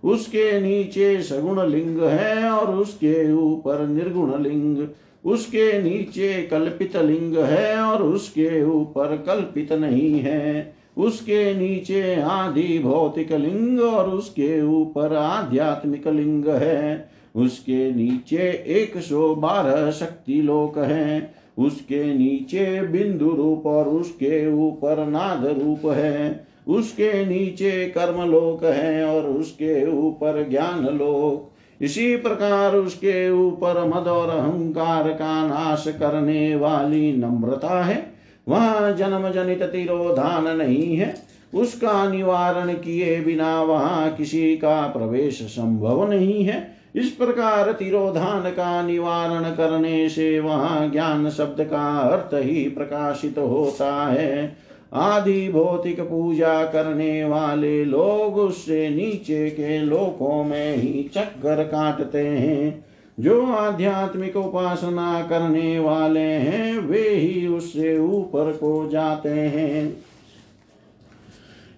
उसके 0.05 0.61
नीचे 0.61 1.23
सगुण 1.23 1.67
लिंग 1.67 2.01
है 2.01 2.51
और 2.51 2.75
उसके 2.75 3.33
ऊपर 3.33 3.87
निर्गुण 3.87 4.43
लिंग 4.43 4.87
उसके 5.25 5.83
नीचे 5.83 6.43
कल्पित 6.43 6.97
लिंग 6.97 7.37
है 7.37 7.77
और 7.79 8.03
उसके 8.03 8.65
ऊपर 8.65 9.25
कल्पित 9.27 9.73
नहीं 9.73 10.21
है। 10.21 10.75
उसके 10.97 11.55
नीचे 11.55 12.21
आदि 12.21 12.79
भौतिक 12.79 13.33
लिंग 13.33 13.81
और 13.81 14.11
उसके 14.11 14.63
ऊपर 14.63 15.17
आध्यात्मिक 15.17 16.09
लिंग 16.09 16.49
है। 16.49 17.11
उसके 17.37 17.93
नीचे 17.93 18.65
एक 18.67 18.97
सौ 18.97 19.35
बारह 19.35 19.91
शक्ति 19.91 20.43
लोक 20.43 20.79
है। 20.79 21.35
उसके 21.59 22.15
नीचे 22.15 22.83
बिंदु 22.83 23.31
रूप 23.31 23.67
और 23.67 23.89
उसके 23.89 24.53
ऊपर 24.53 25.07
नाद 25.07 25.47
रूप 25.47 25.87
है। 25.87 26.47
उसके 26.69 27.27
नीचे 27.27 27.71
कर्म 27.71 28.31
लोक 28.31 28.65
है 28.65 29.05
और 29.05 29.27
उसके 29.27 29.93
ऊपर 29.93 30.49
ज्ञान 30.51 30.85
लोक 30.85 31.54
इसी 31.81 32.17
प्रकार 32.17 32.77
उसके 32.77 33.31
ऊपर 33.31 33.85
मद 33.85 34.09
और 34.09 34.29
अहंकार 34.29 35.09
का 35.09 35.47
नाश 35.47 35.85
करने 35.89 36.57
वाली 36.57 37.17
नम्रता 37.17 37.85
है। 37.85 38.15
वहाँ 38.49 38.93
जन्म 38.93 39.31
जनित 39.31 39.63
तिरोधान 39.63 40.57
नहीं 40.57 40.97
है। 40.97 41.15
उसका 41.55 42.11
निवारण 42.11 42.73
किए 42.73 43.21
बिना 43.21 43.63
वहाँ 43.63 44.11
किसी 44.11 44.57
का 44.57 44.87
प्रवेश 44.87 45.43
संभव 45.43 46.11
नहीं 46.11 46.45
है। 46.45 46.75
इस 46.97 47.11
प्रकार 47.11 47.73
तिरोधान 47.73 48.51
का 48.51 48.87
निवारण 48.87 49.43
करने 49.43 50.09
से 50.09 50.41
वहाँ 50.41 50.91
ज्ञान 50.91 51.31
शब्द 51.31 51.65
का 51.65 51.99
अर्थ 51.99 52.45
ही 52.47 52.69
प्रकाशित 52.69 53.39
होता 53.39 54.07
है। 54.07 54.64
आदि 54.95 55.49
भौतिक 55.49 56.01
पूजा 56.01 56.65
करने 56.65 57.25
वाले 57.25 57.85
लोग 57.85 58.37
उससे 58.37 58.89
नीचे 58.89 59.51
के 59.51 59.79
लोकों 59.79 60.45
में 60.45 60.77
ही 60.77 61.11
चक्कर 61.15 61.65
काटते 61.65 62.27
हैं। 62.27 62.85
जो 63.21 63.47
आध्यात्मिक 63.47 64.37
उपासना 64.37 65.23
करने 65.23 65.79
वाले 65.79 66.21
हैं, 66.21 66.79
वे 66.79 67.09
ही 67.09 67.47
उससे 67.47 67.99
ऊपर 67.99 68.53
को 68.53 68.89
जाते 68.89 69.29
हैं। 69.29 69.97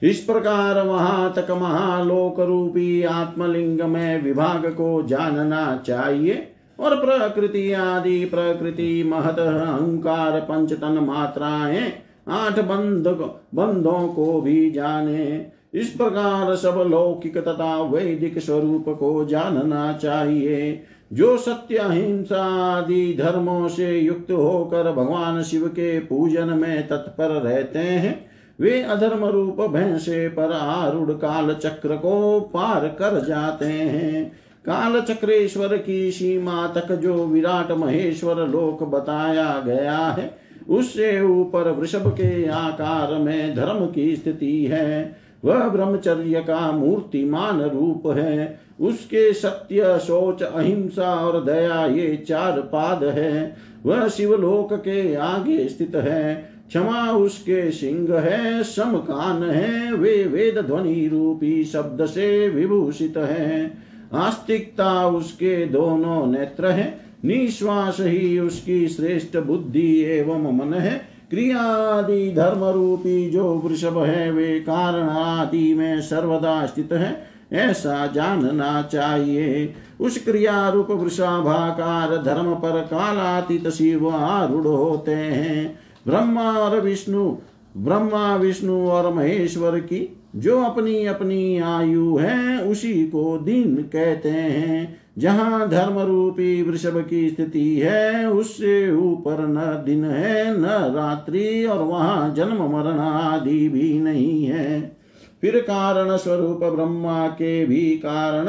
इस 0.02 0.20
प्रकार 0.20 0.86
वहाँ 0.86 1.32
तक 1.32 1.50
महालोक 1.50 2.40
रूपी 2.40 3.02
आत्मलिंग 3.02 3.80
में 3.80 4.22
विभाग 4.22 4.66
को 4.66 5.02
जानना 5.02 5.82
चाहिए 5.86 6.48
और 6.80 6.96
प्रकृति 6.96 7.72
आदि 7.72 8.24
प्रकृति 8.24 9.02
महत 9.06 9.38
अहंकार 9.38 10.40
पंचतन 10.40 10.98
मात्राएँ 11.02 11.92
आठ 12.28 12.58
बंध 12.58 13.06
बंधों 13.54 14.08
को 14.08 14.40
भी 14.40 14.70
जाने। 14.70 15.46
इस 15.74 15.88
प्रकार 15.90 16.54
सब 16.56 16.84
लौकिक 16.90 17.38
तथा 17.38 17.82
वैदिक 17.82 18.38
स्वरूप 18.38 18.84
को 18.88 19.24
जानना 19.24 19.92
चाहिए। 19.92 20.82
जो 21.12 21.36
सत्य, 21.36 21.76
अहिंसा 21.76 22.44
आदि 22.76 23.16
धर्मों 23.18 23.68
से 23.68 23.98
युक्त 23.98 24.32
होकर 24.32 24.92
भगवान 24.92 25.42
शिव 25.42 25.66
के 25.68 25.98
पूजन 25.98 26.48
में 26.48 26.88
तत्पर 26.88 27.30
रहते 27.30 27.78
हैं, 27.78 28.30
वे 28.60 28.82
अधर्म 28.82 29.24
रूप 29.24 29.60
भैंसे 29.60 30.28
पर 30.28 30.52
आरूढ़ 30.52 31.10
काल 31.10 31.54
चक्र 31.54 31.96
को 31.96 32.40
पार 32.40 32.86
कर 32.88 33.24
जाते 33.24 33.64
हैं। 33.64 34.32
काल 34.64 35.00
चक्रेश्वर 35.00 35.76
की 35.76 36.10
सीमा 36.10 36.66
तक 36.66 36.92
जो 36.92 37.14
विराट 37.14 37.70
महेश्वर 37.72 38.46
लोक 38.48 38.82
बताया 38.82 39.62
गया 39.66 39.98
है 39.98 40.45
उससे 40.68 41.20
ऊपर 41.20 41.70
वृषभ 41.70 42.08
के 42.08 42.48
आकार 42.48 43.14
में 43.14 43.56
धर्म 43.56 43.90
की 43.90 44.16
स्थिति 44.16 44.64
है। 44.64 45.16
वह 45.44 45.68
ब्रह्मचर्य 45.68 46.40
का 46.40 46.72
मूर्तिमान 46.72 47.60
रूप 47.62 48.06
है। 48.06 48.60
उसके 48.80 49.32
सत्य 49.32 49.82
सोच 49.84 50.42
अहिंसा 50.42 51.14
और 51.14 51.44
दया 51.44 51.86
ये 51.86 52.24
चार 52.28 52.60
पाद 52.60 53.04
है। 53.04 53.56
वह 53.86 54.08
शिवलोक 54.08 54.72
के 54.72 55.14
आगे 55.14 55.68
स्थित 55.68 55.94
है। 55.94 56.34
क्षमा 56.68 57.10
उसके 57.10 57.70
सिंह 57.70 58.18
है, 58.18 58.62
समकान 58.62 59.42
है। 59.42 59.92
वे 59.92 60.24
वेद 60.24 60.64
ध्वनि 60.66 61.08
रूपी 61.08 61.64
शब्द 61.64 62.06
से 62.06 62.48
विभूषित 62.48 63.16
है। 63.16 63.78
आस्तिकता 64.14 65.06
उसके 65.06 65.66
दोनों 65.66 66.26
नेत्र 66.26 66.66
है। 66.66 67.05
निश्वास 67.26 67.96
ही 68.00 68.38
उसकी 68.38 68.88
श्रेष्ठ 68.88 69.36
बुद्धि 69.36 70.00
एवं 70.00 70.56
मन 70.56 70.74
है। 70.74 71.08
क्रियादि 71.30 72.32
धर्म 72.36 72.64
रूपी 72.64 73.30
जो 73.30 73.44
वृषभ 73.44 73.98
है, 73.98 74.30
वे 74.30 74.60
कारण 74.60 75.08
आदि 75.08 75.74
में 75.74 76.00
सर्वदा 76.00 76.66
स्थित 76.66 76.92
है। 76.92 77.36
ऐसा 77.52 78.06
जानना 78.06 78.82
चाहिए। 78.82 79.74
उस 80.00 80.24
क्रिया 80.24 80.68
रूप 80.68 80.90
वृषभाकार 80.90 82.22
धर्म 82.22 82.54
पर 82.54 82.80
कालातीत 82.80 83.68
शिव 83.68 84.08
आरूढ़ 84.08 84.66
होते 84.66 85.10
हैं। 85.10 85.78
ब्रह्मा 86.06 86.52
और 86.52 86.80
विष्णु, 86.80 87.36
ब्रह्मा, 87.76 88.36
विष्णु 88.36 88.88
और 88.88 89.14
महेश्वर 89.14 89.80
की 89.80 90.22
जो 90.36 90.62
अपनी 90.62 91.06
अपनी 91.06 91.58
आयु 91.58 92.16
है, 92.16 92.64
उसी 92.64 93.06
को 93.06 93.38
दिन 93.38 93.74
कहते 93.92 94.28
हैं। 94.28 95.05
जहाँ 95.18 95.68
धर्म 95.68 95.98
रूपी 95.98 96.62
वृषभ 96.62 97.06
की 97.10 97.28
स्थिति 97.28 97.78
है, 97.78 98.30
उससे 98.30 98.92
ऊपर 98.92 99.46
न 99.46 99.82
दिन 99.86 100.04
है, 100.04 100.60
न 100.60 100.64
रात्रि, 100.94 101.64
और 101.64 101.78
वहाँ 101.78 102.34
जन्म 102.34 102.56
मरण 102.56 102.98
आदि 102.98 103.68
भी 103.68 103.98
नहीं 103.98 104.44
है। 104.44 104.96
फिर 105.40 105.60
कारण 105.60 106.16
स्वरूप 106.16 106.64
ब्रह्मा 106.64 107.28
के 107.28 107.66
भी 107.66 107.90
कारण 107.90 108.46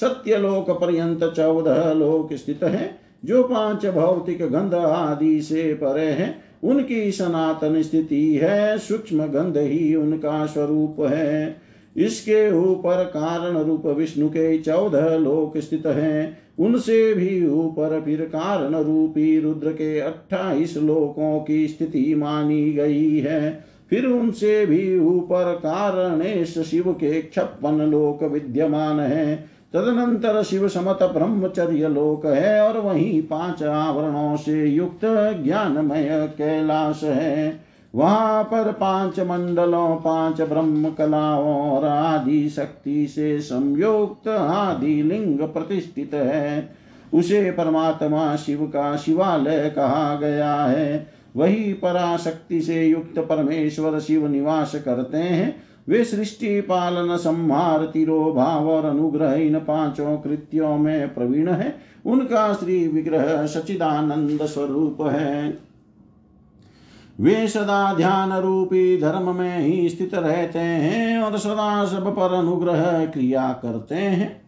सत्यलोक 0.00 0.70
पर्यंत 0.70 1.24
चौदह 1.24 1.92
लोक 1.92 2.34
स्थित 2.34 2.62
है, 2.62 3.00
जो 3.24 3.42
पाँच 3.42 3.86
भौतिक 3.86 4.42
गंध 4.42 4.74
आदि 4.74 5.42
से 5.42 5.74
परे 5.74 6.06
हैं। 6.06 6.44
उनकी 6.64 7.12
सनातन 7.12 7.82
स्थिति 7.82 8.34
है, 8.34 8.78
सूक्ष्म 8.78 9.26
गंध 9.26 9.56
ही 9.56 9.94
उनका 9.94 10.46
स्वरूप 10.46 10.96
है। 11.00 11.69
इसके 11.96 12.52
ऊपर 12.52 13.04
कारण 13.04 13.58
रूप 13.58 13.86
विष्णु 13.86 14.28
के 14.28 14.58
चौदह 14.58 15.16
लोक 15.16 15.58
स्थित 15.58 15.86
हैं। 15.86 16.38
उनसे 16.58 17.14
भी 17.14 17.46
ऊपर 17.46 18.02
फिर 18.04 18.20
कारण 18.20 18.74
रूपी 18.74 19.40
रुद्र 19.40 19.72
के 19.72 20.00
अट्ठाईस 20.00 20.76
लोकों 20.76 21.40
की 21.40 21.68
स्थिति 21.68 22.14
मानी 22.14 22.72
गई 22.72 23.18
है। 23.18 23.64
फिर 23.90 24.06
उनसे 24.06 24.66
भी 24.66 24.98
ऊपर 24.98 25.52
कारणेश 25.52 26.58
शिव 26.58 26.92
के 26.92 27.22
छप्पन 27.22 27.74
लोक 27.74 28.22
विद्यमान 28.22 29.00
है। 29.00 29.36
तदनंतर 29.72 30.42
शिव 30.42 30.68
समत 30.68 30.98
ब्रह्मचर्य 31.02 31.88
लोक 31.88 32.26
है 32.26 32.60
और 32.60 32.78
वहीं 32.78 33.22
पाँच 33.22 33.62
आवरणों 33.62 34.36
से 34.36 34.64
युक्त 34.66 35.00
ज्ञानमय 35.44 36.28
कैलाश 36.38 37.04
है। 37.04 37.69
वहाँ 37.94 38.44
पर 38.44 38.72
पाँच 38.72 39.20
मंडलों, 39.20 39.96
पाँच 39.96 40.40
ब्रह्म 40.40 40.90
कलाओं 40.90 41.70
और 41.70 41.84
आदि 41.84 42.48
शक्ति 42.48 43.06
से 43.06 43.40
संयुक्त 43.40 44.28
आदि 44.28 45.02
लिंग 45.02 45.40
प्रतिष्ठित 45.40 46.14
है। 46.14 46.70
उसे 47.14 47.50
परमात्मा 47.50 48.36
शिव 48.36 48.62
का 48.62 48.96
शिवालय 48.96 49.72
कहा 49.76 50.16
गया 50.16 50.54
है। 50.54 51.06
वही 51.36 51.72
पराशक्ति 51.72 52.60
से 52.60 52.86
युक्त 52.86 53.18
परमेश्वर 53.18 53.98
शिव 53.98 54.26
निवास 54.26 54.74
करते 54.74 55.18
हैं। 55.18 55.62
वे 55.88 56.04
सृष्टि, 56.04 56.60
पालन, 56.60 57.16
संहार 57.16 57.84
तिरो 57.84 58.32
भाव 58.32 58.70
और 58.70 58.84
अनुग्रह 58.84 59.32
इन 59.32 59.58
पाँचों 59.58 60.16
कृत्यों 60.16 60.78
में 60.78 61.14
प्रवीण 61.14 61.48
है। 61.48 61.74
उनका 62.06 62.52
श्री 62.52 62.88
विग्रह 62.88 63.46
सचिदानंद 63.46 64.42
स्वरूप 64.42 65.02
है। 65.02 65.69
वे 67.20 67.48
सदा 67.48 67.94
ध्यान 67.94 68.32
रूपी 68.32 69.00
धर्म 69.00 69.34
में 69.36 69.58
ही 69.58 69.88
स्थित 69.88 70.14
रहते 70.14 70.58
हैं 70.58 71.18
और 71.18 71.38
सदा 71.38 71.84
सब 71.84 72.08
पर 72.16 72.34
अनुग्रह 72.34 73.06
क्रिया 73.06 73.52
करते 73.52 73.94
हैं। 73.94 74.42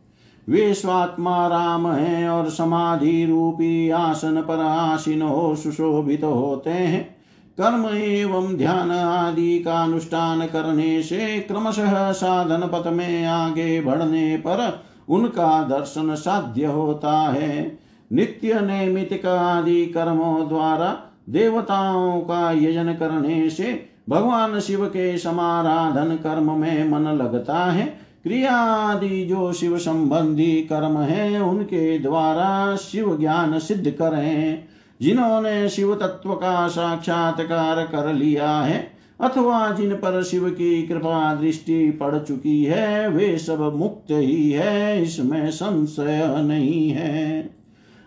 वे 0.48 0.74
स्वात्मा 0.74 1.46
राम 1.46 1.86
हैं 1.86 2.28
और 2.28 2.50
समाधि 2.50 3.24
रूपी 3.24 3.90
आसन 3.90 4.40
पर 4.40 4.60
आसीन 4.60 5.22
हो 5.22 5.56
सुशोभित 5.56 6.24
होते 6.24 6.70
हैं। 6.70 7.16
कर्म 7.60 7.96
एवं 7.96 8.56
ध्यान 8.56 8.90
आदि 8.90 9.58
का 9.58 9.82
अनुष्ठान 9.82 10.46
करने 10.46 11.02
से 11.02 11.40
क्रमशः 11.40 12.12
साधन 12.12 12.68
पथ 12.72 12.86
में 12.86 13.26
आगे 13.26 13.80
बढ़ने 13.80 14.36
पर 14.36 14.82
उनका 15.08 15.62
दर्शन 15.62 16.14
साध्य 16.14 16.66
होता 16.66 17.12
है। 17.12 17.78
नित्य 18.12 18.60
नैमितिक 18.60 19.26
आदि 19.26 19.86
कर्मों 19.86 20.48
द्वारा 20.48 20.98
देवताओं 21.30 22.20
का 22.20 22.52
यजन 22.52 22.92
करने 22.92 23.50
से 23.50 23.86
भगवान 24.09 24.60
शिव 24.60 24.86
के 24.86 25.18
समाराधन 25.18 26.16
कर्म 26.16 26.59
में 26.60 26.90
मन 26.90 27.01
लगता 27.01 27.59
है। 27.59 27.86
क्रिया 28.22 28.52
आदि 28.56 29.24
जो 29.24 29.52
शिव 29.52 29.78
संबंधी 29.78 30.52
कर्म 30.52 30.98
है, 30.98 31.42
उनके 31.42 31.98
द्वारा 31.98 32.76
शिव 32.76 33.18
ज्ञान 33.20 33.59
सिद्ध 33.59 33.90
करें। 33.90 34.64
जिन्होंने 35.02 35.68
शिव 35.68 35.94
तत्व 35.94 36.34
का 36.34 36.68
साक्षात्कार 36.68 37.86
कर 37.86 38.12
लिया 38.12 38.51
है, 38.51 38.92
अथवा 39.20 39.70
जिन 39.70 39.94
पर 39.94 40.22
शिव 40.22 40.51
की 40.51 40.82
कृपा 40.82 41.34
दृष्टि 41.34 41.90
पड़ 41.90 42.18
चुकी 42.18 42.64
है, 42.64 43.09
वे 43.09 43.38
सब 43.38 43.76
मुक्त 43.76 44.06
ही 44.10 44.51
है, 44.51 45.02
इसमें 45.02 45.51
संशय 45.51 46.44
नहीं 46.48 46.90
है। 46.90 47.61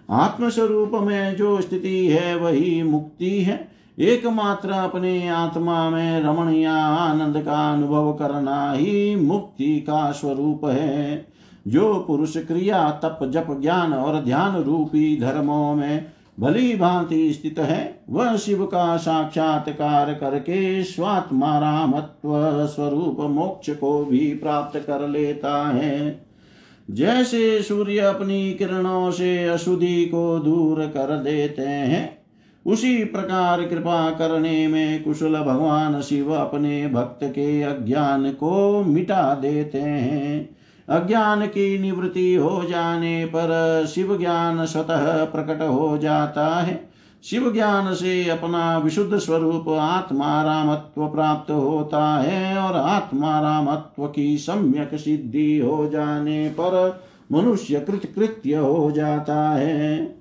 आत्मस्वरूप 0.09 0.91
में 0.93 1.35
जो 1.35 1.61
स्थिति 1.61 2.07
है, 2.07 2.35
वही 2.35 2.83
मुक्ति 2.83 3.41
है। 3.41 3.71
एकमात्र 3.99 4.69
अपने 4.69 5.27
आत्मा 5.29 5.89
में 5.89 6.21
रमण 6.21 6.53
या 6.53 6.75
आनंद 6.85 7.43
का 7.43 7.73
अनुभव 7.73 8.13
करना 8.13 8.71
ही 8.71 9.15
मुक्ति 9.15 9.79
का 9.79 10.11
स्वरूप 10.11 10.65
है। 10.65 11.27
जो 11.67 11.93
पुरुष 11.93 12.37
क्रिया, 12.37 12.91
तप, 12.91 13.19
जप, 13.23 13.47
ज्ञान 13.61 13.93
और 13.93 14.21
ध्यान 14.21 14.63
रूपी 14.63 15.19
धर्मों 15.21 15.75
में 15.75 16.05
भली 16.39 16.75
भांति 16.75 17.33
स्थित 17.33 17.59
है, 17.59 18.03
वह 18.09 18.37
शिव 18.37 18.65
का 18.65 18.97
साक्षात्कार 18.97 20.13
करके 20.13 20.83
स्वात्मा 20.83 21.59
रामत्व 21.59 22.65
स्वरूप 22.65 23.17
मोक्ष 23.19 23.69
को 23.69 24.05
भी 24.05 24.19
प्राप्त 24.19 24.79
कर 24.79 25.07
लेता 25.07 25.69
है। 25.69 26.25
जैसे 26.91 27.61
सूर्य 27.61 27.97
अपनी 27.97 28.53
किरणों 28.53 29.11
से 29.11 29.47
अशुद्धि 29.47 30.05
को 30.05 30.39
दूर 30.39 30.85
कर 30.85 31.17
देते 31.17 31.61
हैं, 31.61 32.17
उसी 32.65 33.03
प्रकार 33.03 33.65
कृपा 33.65 34.09
करने 34.09 34.67
में 34.67 35.03
कुशल 35.03 35.33
भगवान 35.35 36.01
शिव 36.01 36.33
अपने 36.33 36.87
भक्त 36.87 37.19
के 37.23 37.61
अज्ञान 37.61 38.31
को 38.31 38.83
मिटा 38.83 39.35
देते 39.35 39.81
हैं। 39.81 40.55
अज्ञान 40.89 41.45
की 41.45 41.79
निवृत्ति 41.79 42.35
हो 42.35 42.63
जाने 42.69 43.25
पर 43.25 43.85
शिव 43.95 44.17
ज्ञान 44.17 44.65
स्वतः 44.65 45.25
प्रकट 45.25 45.61
हो 45.61 45.97
जाता 45.97 46.47
है। 46.47 46.94
शिव 47.23 47.53
ज्ञान 47.53 47.93
से 47.93 48.29
अपना 48.29 48.77
विशुद्ध 48.77 49.17
स्वरूप 49.17 49.69
आत्मा 49.69 50.43
रामत्व 50.43 51.07
प्राप्त 51.07 51.51
होता 51.51 52.03
है 52.17 52.57
और 52.57 52.75
आत्मा 52.75 53.39
रामत्व 53.39 54.07
की 54.07 54.37
सम्यक 54.37 54.95
सिद्धि 54.95 55.57
हो 55.59 55.89
जाने 55.89 56.49
पर 56.49 57.01
मनुष्य 57.31 57.79
कृत 57.79 58.01
कृत्य 58.15 58.55
हो 58.55 58.91
जाता 58.91 59.49
है। 59.49 60.15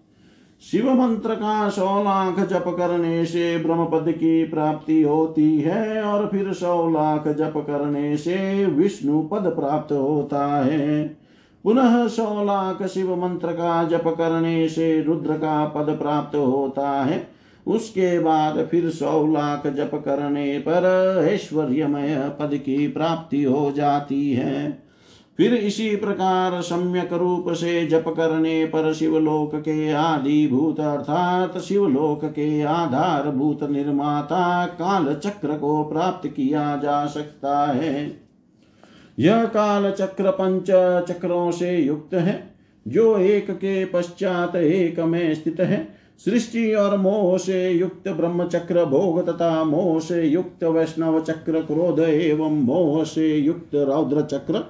शिव 0.62 0.92
मंत्र 0.94 1.34
का 1.34 1.68
सौ 1.68 2.02
लाख 2.02 2.40
जप 2.48 2.64
करने 2.68 3.24
से 3.26 3.58
ब्रह्म 3.58 3.84
पद 3.84 4.04
की 4.08 4.44
प्राप्ति 4.44 5.02
होती 5.02 5.60
है 5.60 6.02
और 6.02 6.26
फिर 6.26 6.52
सौ 6.52 6.90
लाख 6.90 7.28
जप 7.28 7.52
करने 7.56 8.16
से 8.16 8.66
विष्णु 8.66 9.22
पद 9.22 9.42
प्राप्त 9.42 9.92
होता 9.92 10.46
है। 10.46 11.23
पुनः 11.64 12.06
सौ 12.06 12.44
लाख 12.44 12.86
शिव 12.86 13.14
मंत्र 13.16 13.52
का 13.52 13.84
जप 13.84 14.04
करने 14.18 14.68
से 14.68 15.00
रुद्र 15.02 15.32
का 15.32 15.64
पद 15.64 15.98
प्राप्त 16.02 16.36
होता 16.36 16.90
है। 16.90 17.26
उसके 17.66 18.18
बाद 18.18 18.68
फिर 18.70 18.90
सौ 18.90 19.26
लाख 19.26 19.66
जप 19.66 19.90
करने 19.94 20.58
पर 20.58 20.84
ऐश्वर्यमय 21.30 22.36
पद 22.40 22.50
की 22.54 22.88
प्राप्ति 22.88 23.42
हो 23.44 23.72
जाती 23.72 24.32
है। 24.32 24.84
फिर 25.38 25.54
इसी 25.54 25.96
प्रकार 25.96 26.60
सम्यक 26.60 27.12
रूप 27.12 27.44
से 27.48 27.86
जप 27.86 28.04
करने 28.08 28.64
पर 28.66 28.92
शिवलोक 28.94 29.54
के 29.54 29.92
आदि 29.92 30.48
भूत 30.52 30.80
अर्थात 30.80 31.58
शिवलोक 31.58 32.24
के 32.24 32.62
आधार 32.62 33.30
भूत 33.30 33.62
निर्माता 33.62 34.66
काल 34.66 35.14
चक्र 35.14 35.48
को 35.48 35.84
प्राप्त 35.84 36.28
किया 36.28 36.76
जा 36.76 37.06
सकता 37.06 37.66
है। 37.72 38.23
यह 39.18 39.44
काल 39.44 39.90
चक्र 39.90 40.30
पंच 40.30 40.66
चक्रों 41.08 41.50
से 41.50 41.76
युक्त 41.76 42.14
है, 42.14 42.54
जो 42.88 43.18
एक 43.18 43.50
के 43.50 43.84
पश्चात 43.84 44.56
एक 44.56 45.00
में 45.00 45.34
स्थित 45.34 45.60
है। 45.60 45.86
सृष्टि 46.24 46.72
और 46.74 46.96
मोह 46.96 47.36
से 47.38 47.70
युक्त 47.70 48.08
ब्रह्म 48.08 48.46
चक्र 48.46 48.84
भोग 48.84 49.28
तथा 49.28 49.64
मोह 49.64 49.98
से 50.00 50.22
युक्त 50.22 50.64
वैष्णव 50.64 51.20
चक्र, 51.20 51.60
क्रोध 51.60 52.00
एवं 52.00 52.60
मोह 52.62 53.04
से 53.04 53.36
युक्त 53.36 53.74
रौद्र 53.74 54.22
चक्र, 54.22 54.64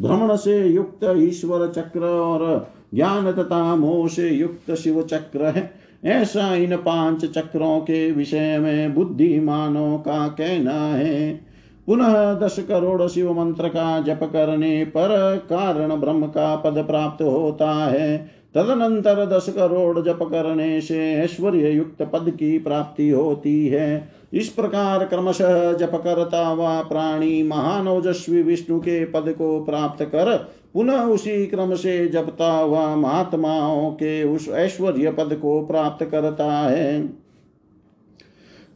भ्रमण 0.00 0.36
से 0.36 0.66
युक्त 0.66 1.14
ईश्वर 1.18 1.68
चक्र 1.68 2.00
और 2.00 2.72
ज्ञान 2.94 3.32
तथा 3.32 3.76
मोह 3.76 4.08
से 4.08 4.28
युक्त 4.28 4.74
शिव 4.74 5.02
चक्र 5.02 5.46
है। 5.46 5.70
ऐसा 6.04 6.54
इन 6.54 6.76
पाँच 6.76 7.24
चक्रों 7.24 7.80
के 7.80 8.10
विषय 8.12 8.58
में 8.58 8.94
बुद्धिमानों 8.94 9.98
का 9.98 10.28
कहना 10.28 10.80
है। 10.94 11.47
पुनः 11.88 12.34
दस 12.34 12.58
करोड़ 12.68 13.06
शिव 13.08 13.32
मंत्र 13.32 13.68
का 13.68 14.00
जप 14.00 14.20
करने 14.22 14.84
पर 14.84 15.36
कारण 15.50 15.94
ब्रह्म 15.96 16.26
का 16.26 16.56
पद 16.56 16.84
प्राप्त 16.86 17.22
होता 17.22 17.70
है। 17.70 18.18
तदनंतर 18.54 19.24
दस 19.26 19.48
करोड़ 19.48 20.00
जप 20.00 20.18
करने 20.22 20.80
से 20.80 21.14
ऐश्वर्य 21.14 21.70
युक्त 21.70 22.02
पद 22.02 22.30
की 22.30 22.58
प्राप्ति 22.58 23.10
होती 23.10 23.66
है। 23.66 24.08
इस 24.32 24.48
प्रकार 24.48 25.04
क्रमशः 25.04 25.72
जप 25.72 26.00
करता 26.04 26.46
हुआ 26.46 26.80
प्राणी 26.80 27.42
महान 27.42 27.88
ओजस्वी 27.88 28.42
विष्णु 28.42 28.80
के 28.80 29.04
पद 29.04 29.34
को 29.38 29.64
प्राप्त 29.64 30.04
कर 30.04 30.36
पुनः 30.74 31.02
उसी 31.02 31.46
क्रम 31.46 31.74
से 31.74 32.08
जपता 32.08 32.52
हुआ 32.52 32.96
महात्माओं 32.96 33.90
के 33.90 34.22
उस 34.24 34.48
ऐश्वर्य 34.48 35.10
पद 35.10 35.38
को 35.42 35.60
प्राप्त 35.66 36.04
करता 36.04 36.52
है। 36.52 37.27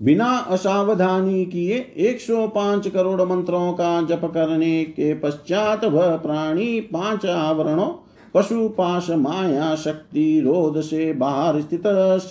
बिना 0.03 0.37
असावधानी 0.39 1.45
किए 1.45 1.95
105 1.97 2.89
करोड़ 2.89 3.23
मंत्रों 3.23 3.73
का 3.73 4.03
जप 4.03 4.25
करने 4.25 4.85
के 4.85 5.15
पश्चात 5.15 5.85
वह 5.85 6.17
प्राणी 6.17 6.81
पाँच 6.81 7.27
आवरणों, 7.27 7.89
पशु, 8.35 8.69
पाश, 8.69 9.11
माया, 9.11 9.75
शक्ति, 9.75 10.41
रोध 10.41 10.81
से 10.81 11.13
बाहर 11.13 11.61
स्थित 11.61 11.83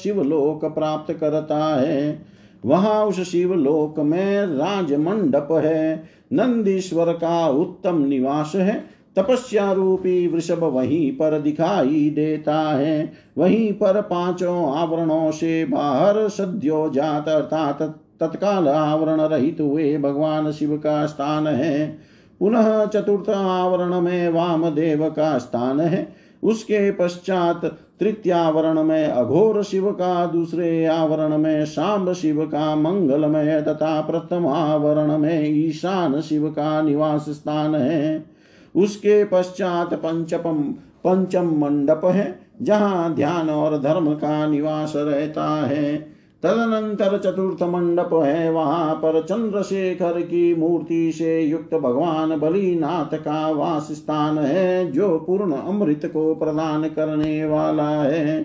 शिवलोक 0.04 0.66
प्राप्त 0.66 1.14
करता 1.14 1.76
है। 1.82 2.26
वहाँ 2.66 3.06
उस 3.06 3.20
शिवलोक 3.20 4.00
में 4.00 4.46
राजमंडप 4.46 5.48
है, 5.52 6.04
नंदीश्वर 6.34 7.14
का 7.14 7.48
उत्तम 7.48 8.02
निवास 8.02 8.52
है 8.56 9.01
तपस्या 9.16 9.72
रूपी 9.72 10.28
वृषभ 10.28 10.64
वहीं 10.64 11.12
पर 11.12 11.40
दिखाई 11.40 12.10
देता 12.16 12.60
है। 12.60 13.14
वहीं 13.38 13.74
पर 13.74 14.02
पाँचों 14.02 14.78
आवरणों 14.78 15.32
से 15.32 15.66
बाहर 15.66 16.30
सद्यो 16.30 16.90
जात 16.90 17.30
अर्थात 17.30 17.82
तत्काल 18.20 18.68
आवरण 18.68 19.22
रहित 19.22 19.58
हुए 19.62 19.98
भगवान 19.98 20.52
शिव 20.52 20.78
का 20.78 21.06
स्थान 21.06 21.48
है। 21.48 22.00
पुनः 22.40 22.86
चतुर्थ 22.86 23.30
आवरण 23.30 24.02
में 24.02 24.30
वामदेव 24.30 25.10
का 25.10 25.38
स्थान 25.38 25.80
है। 25.80 26.16
उसके 26.44 26.92
पश्चात 26.92 27.66
तृतीयावरण 28.00 28.84
में 28.84 29.08
अघोर 29.08 29.64
शिव 29.64 29.92
का, 29.92 30.26
दूसरे 30.26 30.86
आवरण 30.86 31.38
में 31.38 31.66
शाम्ब 31.66 32.14
शिव 32.14 32.46
का, 32.46 32.76
मंगलमय 32.76 33.62
तथा 33.62 34.02
प्रथम 34.02 34.48
आवरण 34.48 35.18
में 35.18 35.50
ईशान 35.50 36.22
शिव 36.22 36.48
का 36.48 36.82
निवास 36.82 37.30
स्थान 37.30 37.76
है। 37.76 38.31
उसके 38.76 39.24
पश्चात 39.24 39.94
पंचपम 39.94 40.74
पंचम 41.04 41.60
मंडप 41.60 42.02
है, 42.06 42.40
जहाँ 42.62 43.16
ध्यान 43.16 43.50
और 43.50 43.82
धर्म 43.82 44.14
का 44.14 44.48
निवास 44.48 44.94
रहता 44.96 45.68
है। 45.68 45.98
तदनंतर 46.44 47.18
चतुर्थ 47.18 47.64
मंडप 47.64 48.10
है, 48.14 48.52
वहाँ 48.52 48.96
पर 48.96 49.22
चंद्रशेखर 49.22 50.22
की 50.22 50.56
मूर्ति 50.56 51.12
से 51.12 51.42
युक्त 51.42 51.76
भगवान 51.76 52.40
बलिनाथ 52.40 53.18
का 53.18 53.52
वास 53.52 53.88
स्थान 53.92 54.38
है, 54.38 54.92
जो 54.92 55.18
पूर्ण 55.18 55.52
अमृत 55.54 56.02
को 56.06 56.36
प्रदान 56.36 56.84
करने 56.84 57.46
वाला 57.46 57.90
है। 57.90 58.44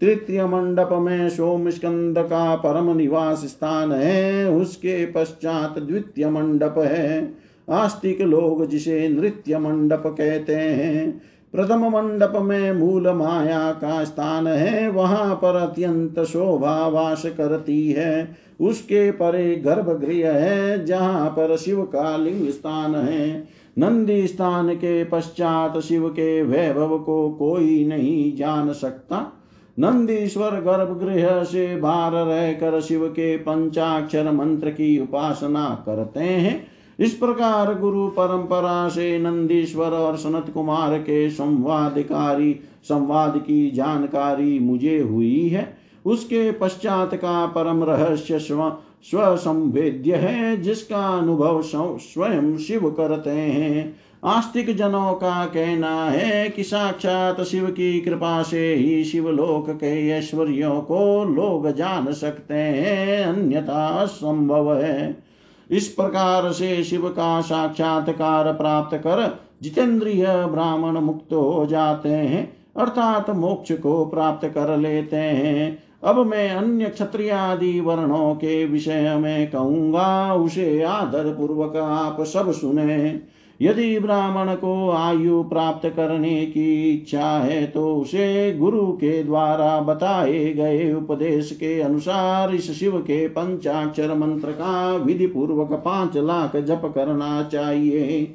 तृतीय 0.00 0.44
मंडप 0.44 0.88
में 0.92 1.28
सोम 1.28 1.70
स्कंद 1.70 2.18
का 2.18 2.56
परम 2.56 2.96
निवास 2.96 3.38
स्थान 3.38 3.92
है, 3.92 4.50
उसके 4.50 5.06
पश्चात 5.06 5.78
द्वितीय 5.78 6.30
मंडप 6.30 6.74
है। 6.78 7.47
आस्तिक 7.70 8.20
लोग 8.20 8.66
जिसे 8.66 9.08
नृत्य 9.08 9.58
मंडप 9.58 10.02
कहते 10.06 10.54
हैं, 10.54 11.20
प्रथम 11.52 11.80
मंडप 11.88 12.32
में 12.36 12.72
मूल 12.72 13.12
माया 13.12 13.72
का 13.72 14.04
स्थान 14.04 14.46
है, 14.46 14.90
वहाँ 14.90 15.34
पर 15.34 15.56
अत्यंत 15.56 16.20
शोभा 16.20 16.88
वास 16.88 17.26
करती 17.26 17.90
है। 17.90 18.36
उसके 18.60 19.10
परे 19.10 19.56
गर्भगृह 19.56 20.32
है, 20.32 20.84
जहाँ 20.84 21.30
पर 21.30 21.56
शिव 21.56 21.82
का 21.82 22.16
लिंग 22.16 22.48
स्थान 22.48 22.94
है। 22.94 23.48
नंदी 23.78 24.26
स्थान 24.26 24.74
के 24.74 25.04
पश्चात 25.04 25.78
शिव 25.78 26.08
के 26.08 26.42
वैभव 26.42 26.98
को 26.98 27.30
कोई 27.30 27.84
नहीं 27.84 28.36
जान 28.36 28.72
सकता। 28.72 29.32
नंदीश्वर 29.78 30.50
गर्भगृह 30.50 31.42
से 31.44 31.76
बाहर 31.76 32.12
रहकर 32.12 32.80
शिव 32.80 33.06
के 33.06 33.36
पंचाक्षर 33.36 34.30
मंत्र 34.30 34.70
की 34.70 34.98
उपासना 34.98 35.82
करते 35.86 36.20
हैं। 36.20 36.77
इस 36.98 37.14
प्रकार 37.14 37.74
गुरु 37.74 38.08
परंपरा 38.08 38.88
से 38.88 39.18
नंदीश्वर 39.18 39.86
और 39.86 40.16
सनत 40.16 40.50
कुमार 40.54 40.98
के 40.98 41.30
संवादकारी, 41.30 42.60
संवाद 42.84 43.38
की 43.38 43.70
जानकारी 43.70 44.58
मुझे 44.58 44.98
हुई 44.98 45.48
है। 45.48 45.76
उसके 46.06 46.52
पश्चात 46.52 47.14
का 47.14 47.46
परम 47.46 47.84
रहस्य 47.84 48.38
स्व, 48.38 48.72
स्वसंवेद्य 49.02 50.14
है, 50.14 50.56
जिसका 50.56 51.18
अनुभव 51.18 51.62
स्वयं 51.64 52.56
शिव 52.56 52.90
करते 52.90 53.30
हैं। 53.30 53.96
आस्तिक 54.24 54.76
जनों 54.76 55.12
का 55.12 55.46
कहना 55.46 56.04
है 56.04 56.48
कि 56.48 56.62
साक्षात 56.62 57.40
शिव 57.40 57.66
की 57.66 58.00
कृपा 58.00 58.42
से 58.42 58.74
ही 58.74 59.04
शिवलोक 59.04 59.70
के 59.70 60.08
ऐश्वर्यों 60.08 60.80
को 60.80 61.24
लोग 61.24 61.70
जान 61.70 62.12
सकते 62.12 62.54
हैं, 62.54 63.24
अन्यथा 63.24 64.06
संभव 64.06 64.74
है। 64.74 65.27
इस 65.70 65.88
प्रकार 65.88 66.52
से 66.52 66.84
शिव 66.84 67.08
का 67.08 67.40
साक्षात्कार 67.40 68.52
प्राप्त 68.52 68.96
कर 68.96 69.38
जितेंद्रिय 69.62 70.26
ब्राह्मण 70.26 70.98
मुक्त 70.98 71.32
हो 71.32 71.66
जाते 71.66 72.08
हैं, 72.08 72.52
अर्थात 72.76 73.30
मोक्ष 73.30 73.72
को 73.72 74.04
प्राप्त 74.04 74.48
कर 74.48 74.76
लेते 74.76 75.16
हैं। 75.16 75.78
अब 76.04 76.26
मैं 76.26 76.50
अन्य 76.50 76.84
क्षत्रिय 76.84 77.30
आदि 77.30 77.80
वर्णों 77.80 78.34
के 78.34 78.64
विषय 78.64 79.16
में 79.16 79.50
कहूँगा, 79.50 80.34
उसे 80.34 80.82
आदर 80.82 81.24
पूर्वक 81.24 81.76
आप 81.76 82.20
सब 82.20 82.52
सुने। 82.52 83.20
यदि 83.60 83.98
ब्राह्मण 83.98 84.54
को 84.54 84.90
आयु 84.90 85.42
प्राप्त 85.42 85.88
करने 85.88 86.46
की 86.46 86.90
इच्छा 86.90 87.30
है 87.38 87.66
तो 87.66 87.96
उसे 87.96 88.52
गुरु 88.52 88.86
के 88.86 89.22
द्वारा 89.22 89.80
बताए 89.80 90.52
गए 90.52 90.92
उपदेश 90.92 91.52
के 91.52 91.80
अनुसार 91.80 92.54
इस 92.54 92.70
शिव 92.70 92.98
के 92.98 93.28
पंचाक्षर 93.28 94.14
मंत्र 94.14 94.52
का 94.52 94.96
विधि 94.96 95.26
पूर्वक 95.26 95.72
पाँच 95.72 96.16
लाख 96.16 96.56
जप 96.56 96.92
करना 96.94 97.42
चाहिए। 97.42 98.34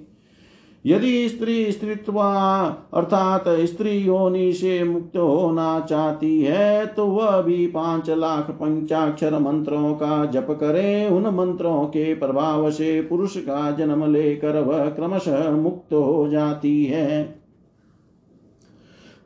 यदि 0.85 1.29
स्त्री 1.29 1.71
स्त्री 1.71 1.91
अर्थात 1.91 3.43
स्त्री 3.47 3.97
योनि 3.97 4.53
से 4.53 4.83
मुक्त 4.83 5.17
होना 5.17 5.79
चाहती 5.79 6.41
है 6.41 6.85
तो 6.85 7.05
वह 7.05 7.41
भी 7.41 7.67
पाँच 7.67 8.09
लाख 8.09 8.51
पंचाक्षर 8.51 9.39
मंत्रों 9.39 9.93
का 9.93 10.25
जप 10.25 10.47
करे। 10.49 11.09
उन 11.09 11.27
मंत्रों 11.27 11.85
के 11.85 12.15
प्रभाव 12.15 12.71
से 12.71 13.01
पुरुष 13.01 13.37
का 13.37 13.71
जन्म 13.71 14.11
लेकर 14.11 14.59
वह 14.59 14.89
क्रमशः 14.89 15.51
मुक्त 15.51 15.93
हो 15.93 16.27
जाती 16.27 16.85
है। 16.85 17.42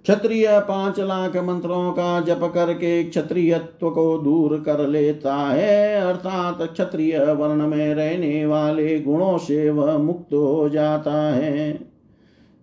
क्षत्रिय 0.07 0.59
पाँच 0.59 0.99
लाख 0.99 1.35
मंत्रों 1.37 1.91
का 1.91 2.21
जप 2.21 2.51
करके 2.53 3.03
क्षत्रियत्व 3.03 3.89
को 3.89 4.17
दूर 4.17 4.63
कर 4.65 4.87
लेता 4.87 5.35
है, 5.35 6.01
अर्थात 6.01 6.61
क्षत्रिय 6.61 7.19
वर्ण 7.19 7.67
में 7.67 7.95
रहने 7.95 8.45
वाले 8.45 8.99
गुणों 8.99 9.37
से 9.37 9.69
वह 9.69 9.97
मुक्त 9.97 10.33
हो 10.33 10.69
जाता 10.69 11.11
है। 11.11 11.73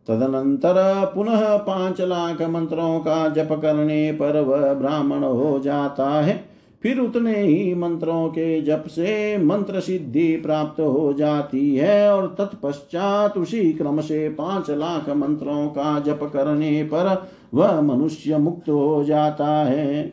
तदनंतर 0.09 0.75
पुनः 1.15 1.57
पाँच 1.57 2.01
लाख 2.01 2.43
मंत्रों 2.43 2.99
का 2.99 3.29
जप 3.29 3.49
करने 3.63 4.13
पर 4.13 4.41
वह 4.41 4.75
ब्राह्मण 4.75 5.25
हो 5.25 5.59
जाता 5.59 6.09
है। 6.11 6.54
फिर 6.85 6.99
उतने 6.99 7.43
ही 7.43 7.75
मंत्रों 7.75 8.29
के 8.29 8.61
जप 8.63 8.85
से 8.87 9.39
मंत्र 9.39 9.81
सिद्धि 9.81 10.37
प्राप्त 10.37 10.81
हो 10.81 11.13
जाती 11.13 11.77
है 11.77 12.13
और 12.13 12.27
तत्पश्चात 12.39 13.39
उसी 13.39 13.73
क्रम 13.73 14.01
से 14.01 14.29
पाँच 14.29 14.71
लाख 14.71 15.09
मंत्रों 15.09 15.67
का 15.67 16.01
जप 16.01 16.21
करने 16.33 16.83
पर 16.85 17.29
वह 17.55 17.81
मनुष्य 17.81 18.39
मुक्त 18.39 18.69
हो 18.69 19.05
जाता 19.05 19.47
है। 19.47 20.13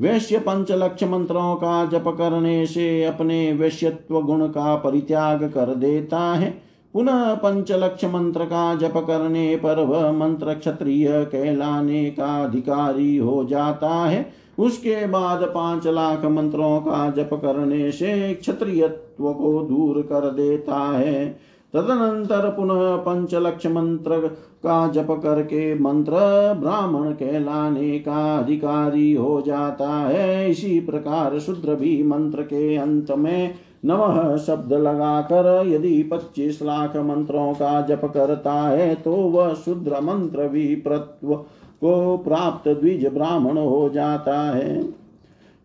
वैश्य 0.00 0.38
पंच 0.38 0.72
लक्ष 0.72 1.04
मंत्रों 1.04 1.54
का 1.54 1.84
जप 1.84 2.04
करने 2.08 2.66
से 2.66 3.04
अपने 3.04 3.52
वैश्यत्व 3.52 4.20
गुण 4.20 4.46
का 4.46 4.74
परित्याग 4.76 5.44
कर 5.44 5.74
देता 5.74 6.18
है। 6.18 6.50
पुनः 6.92 7.34
पंच 7.34 7.72
लक्ष 7.72 8.04
मंत्र 8.04 8.44
का 8.44 8.74
जप 8.74 8.94
करने 8.96 9.56
पर 9.56 9.84
वह 9.84 10.12
मंत्र 10.12 10.54
क्षत्रिय 10.54 11.08
कहलाने 11.24 12.04
का 12.10 12.44
अधिकारी 12.44 13.16
हो 13.16 13.44
जाता 13.44 13.88
है। 13.88 14.47
उसके 14.58 15.06
बाद 15.06 15.42
पाँच 15.44 15.86
लाख 15.86 16.24
मंत्रों 16.24 16.80
का 16.80 17.10
जप 17.10 17.30
करने 17.34 17.90
से 17.90 18.34
क्षत्रियत्व 18.34 19.32
को 19.32 19.60
दूर 19.62 20.00
कर 20.02 20.30
देता 20.30 20.78
है। 20.88 21.28
तदनंतर 21.74 22.48
पुनः 22.48 22.96
पंच 22.96 23.34
लक्ष 23.34 23.66
मंत्र 23.66 24.18
का 24.62 24.86
जप 24.88 25.10
करके 25.22 25.74
मंत्र 25.74 26.12
ब्राह्मण 26.60 27.10
कहलाने 27.12 27.98
का 27.98 28.36
अधिकारी 28.38 29.12
हो 29.12 29.40
जाता 29.40 29.88
है। 29.88 30.50
इसी 30.50 30.78
प्रकार 30.80 31.38
शूद्र 31.38 31.74
भी 31.74 32.02
मंत्र 32.02 32.42
के 32.42 32.76
अंत 32.76 33.10
में 33.10 33.54
नमः 33.84 34.36
शब्द 34.36 34.72
लगाकर 34.72 35.46
यदि 35.66 36.02
पच्चीस 36.02 36.62
लाख 36.62 36.96
मंत्रों 36.96 37.52
का 37.54 37.80
जप 37.80 38.04
करता 38.04 38.52
है 38.52 38.94
तो 38.94 39.12
वह 39.12 39.52
शूद्र 39.54 40.00
मंत्र 40.00 40.48
भी 40.48 40.74
प्रत्व 40.76 41.34
को 41.80 42.16
प्राप्त 42.16 42.68
द्विज 42.68 43.06
ब्राह्मण 43.06 43.58
हो 43.58 43.88
जाता 43.88 44.40
है। 44.56 44.84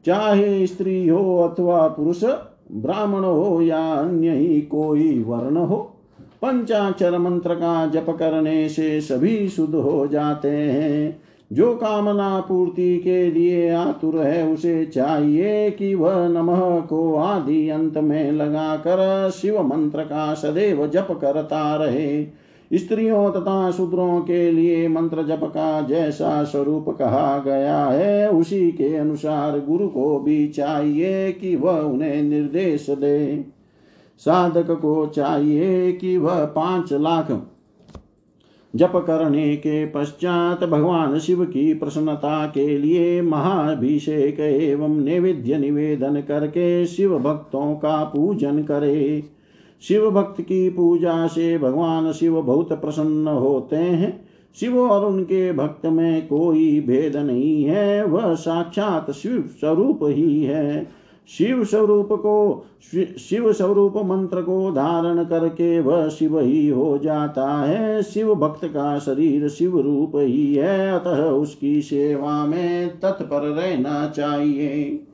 चाहे 0.05 0.67
स्त्री 0.67 1.07
हो 1.07 1.43
अथवा 1.43 1.87
पुरुष, 1.87 2.23
ब्राह्मण 2.71 3.23
हो 3.23 3.61
या 3.61 3.93
अन्य 3.93 4.29
ही 4.29 4.61
कोई 4.61 5.23
वर्ण 5.23 5.57
हो 5.57 5.89
पंचाक्षर 6.41 7.17
मंत्र 7.17 7.55
का 7.55 7.85
जप 7.85 8.05
करने 8.09 8.69
से 8.69 9.01
सभी 9.01 9.47
शुद्ध 9.49 9.75
हो 9.75 10.07
जाते 10.07 10.49
हैं। 10.49 11.21
जो 11.53 11.75
कामना 11.75 12.39
पूर्ति 12.39 12.97
के 12.97 13.31
लिए 13.31 13.69
आतुर 13.69 14.17
है, 14.17 14.53
उसे 14.53 14.85
चाहिए 14.85 15.71
कि 15.71 15.95
वह 15.95 16.27
नमः 16.27 16.81
को 16.81 17.15
आदि 17.15 17.69
अंत 17.69 17.97
में 17.97 18.31
लगाकर 18.31 19.29
शिव 19.29 19.61
मंत्र 19.61 20.03
का 20.03 20.33
सदैव 20.33 20.87
जप 20.87 21.07
करता 21.11 21.75
रहे। 21.75 22.23
स्त्रियों 22.73 23.31
तथा 23.31 23.71
शूद्रों 23.71 24.21
के 24.21 24.51
लिए 24.51 24.87
मंत्र 24.87 25.23
जप 25.23 25.41
का 25.43 25.81
जैसा 25.81 26.43
स्वरूप 26.43 26.89
कहा 26.89 27.39
गया 27.39 27.85
है, 27.85 28.29
उसी 28.31 28.71
के 28.71 28.95
अनुसार 28.95 29.59
गुरु 29.59 29.87
को 29.87 30.19
भी 30.19 30.47
चाहिए 30.47 31.31
कि 31.31 31.55
वह 31.55 31.79
उन्हें 31.79 32.21
निर्देश 32.23 32.89
दे। 32.89 33.45
साधक 34.19 34.71
को 34.71 35.05
चाहिए 35.05 35.91
कि 35.91 36.17
वह 36.17 36.45
पाँच 36.45 36.93
लाख 36.93 37.49
जप 38.75 38.91
करने 39.07 39.55
के 39.55 39.85
पश्चात 39.85 40.63
भगवान 40.63 41.19
शिव 41.19 41.45
की 41.45 41.73
प्रसन्नता 41.73 42.45
के 42.45 42.77
लिए 42.77 43.21
महाभिषेक 43.21 44.39
एवं 44.39 44.89
नैवेद्य 44.89 45.57
निवेदन 45.57 46.21
करके 46.21 46.85
शिव 46.85 47.19
भक्तों 47.19 47.75
का 47.75 48.03
पूजन 48.03 48.63
करे। 48.63 49.23
शिव 49.87 50.11
भक्त 50.11 50.41
की 50.41 50.69
पूजा 50.69 51.27
से 51.27 51.57
भगवान 51.57 52.11
शिव 52.11 52.41
बहुत 52.41 52.73
प्रसन्न 52.73 53.27
होते 53.27 53.75
हैं। 53.75 54.27
शिव 54.59 54.79
और 54.79 55.05
उनके 55.05 55.53
भक्त 55.53 55.85
में 55.85 56.27
कोई 56.27 56.81
भेद 56.81 57.17
नहीं 57.17 57.63
है, 57.63 58.05
वह 58.05 58.33
साक्षात 58.35 59.11
शिव 59.11 59.49
स्वरूप 59.59 59.99
ही 60.03 60.43
है। 60.43 60.87
शिव 61.27 61.63
स्वरूप 61.63 62.09
को 62.11 62.65
शिव 63.19 63.53
स्वरूप 63.53 63.97
मंत्र 63.97 64.41
को 64.41 64.71
धारण 64.71 65.23
करके 65.23 65.79
वह 65.79 66.07
शिव 66.09 66.39
ही 66.39 66.67
हो 66.67 66.97
जाता 66.97 67.47
है। 67.61 68.03
शिव 68.03 68.35
भक्त 68.35 68.65
का 68.65 68.99
शरीर 68.99 69.47
शिव 69.49 69.79
रूप 69.79 70.11
ही 70.15 70.55
है, 70.55 70.91
अतः 70.91 71.23
उसकी 71.23 71.81
सेवा 71.81 72.45
में 72.45 72.99
तत्पर 72.99 73.41
रहना 73.41 74.13
चाहिए। 74.15 75.07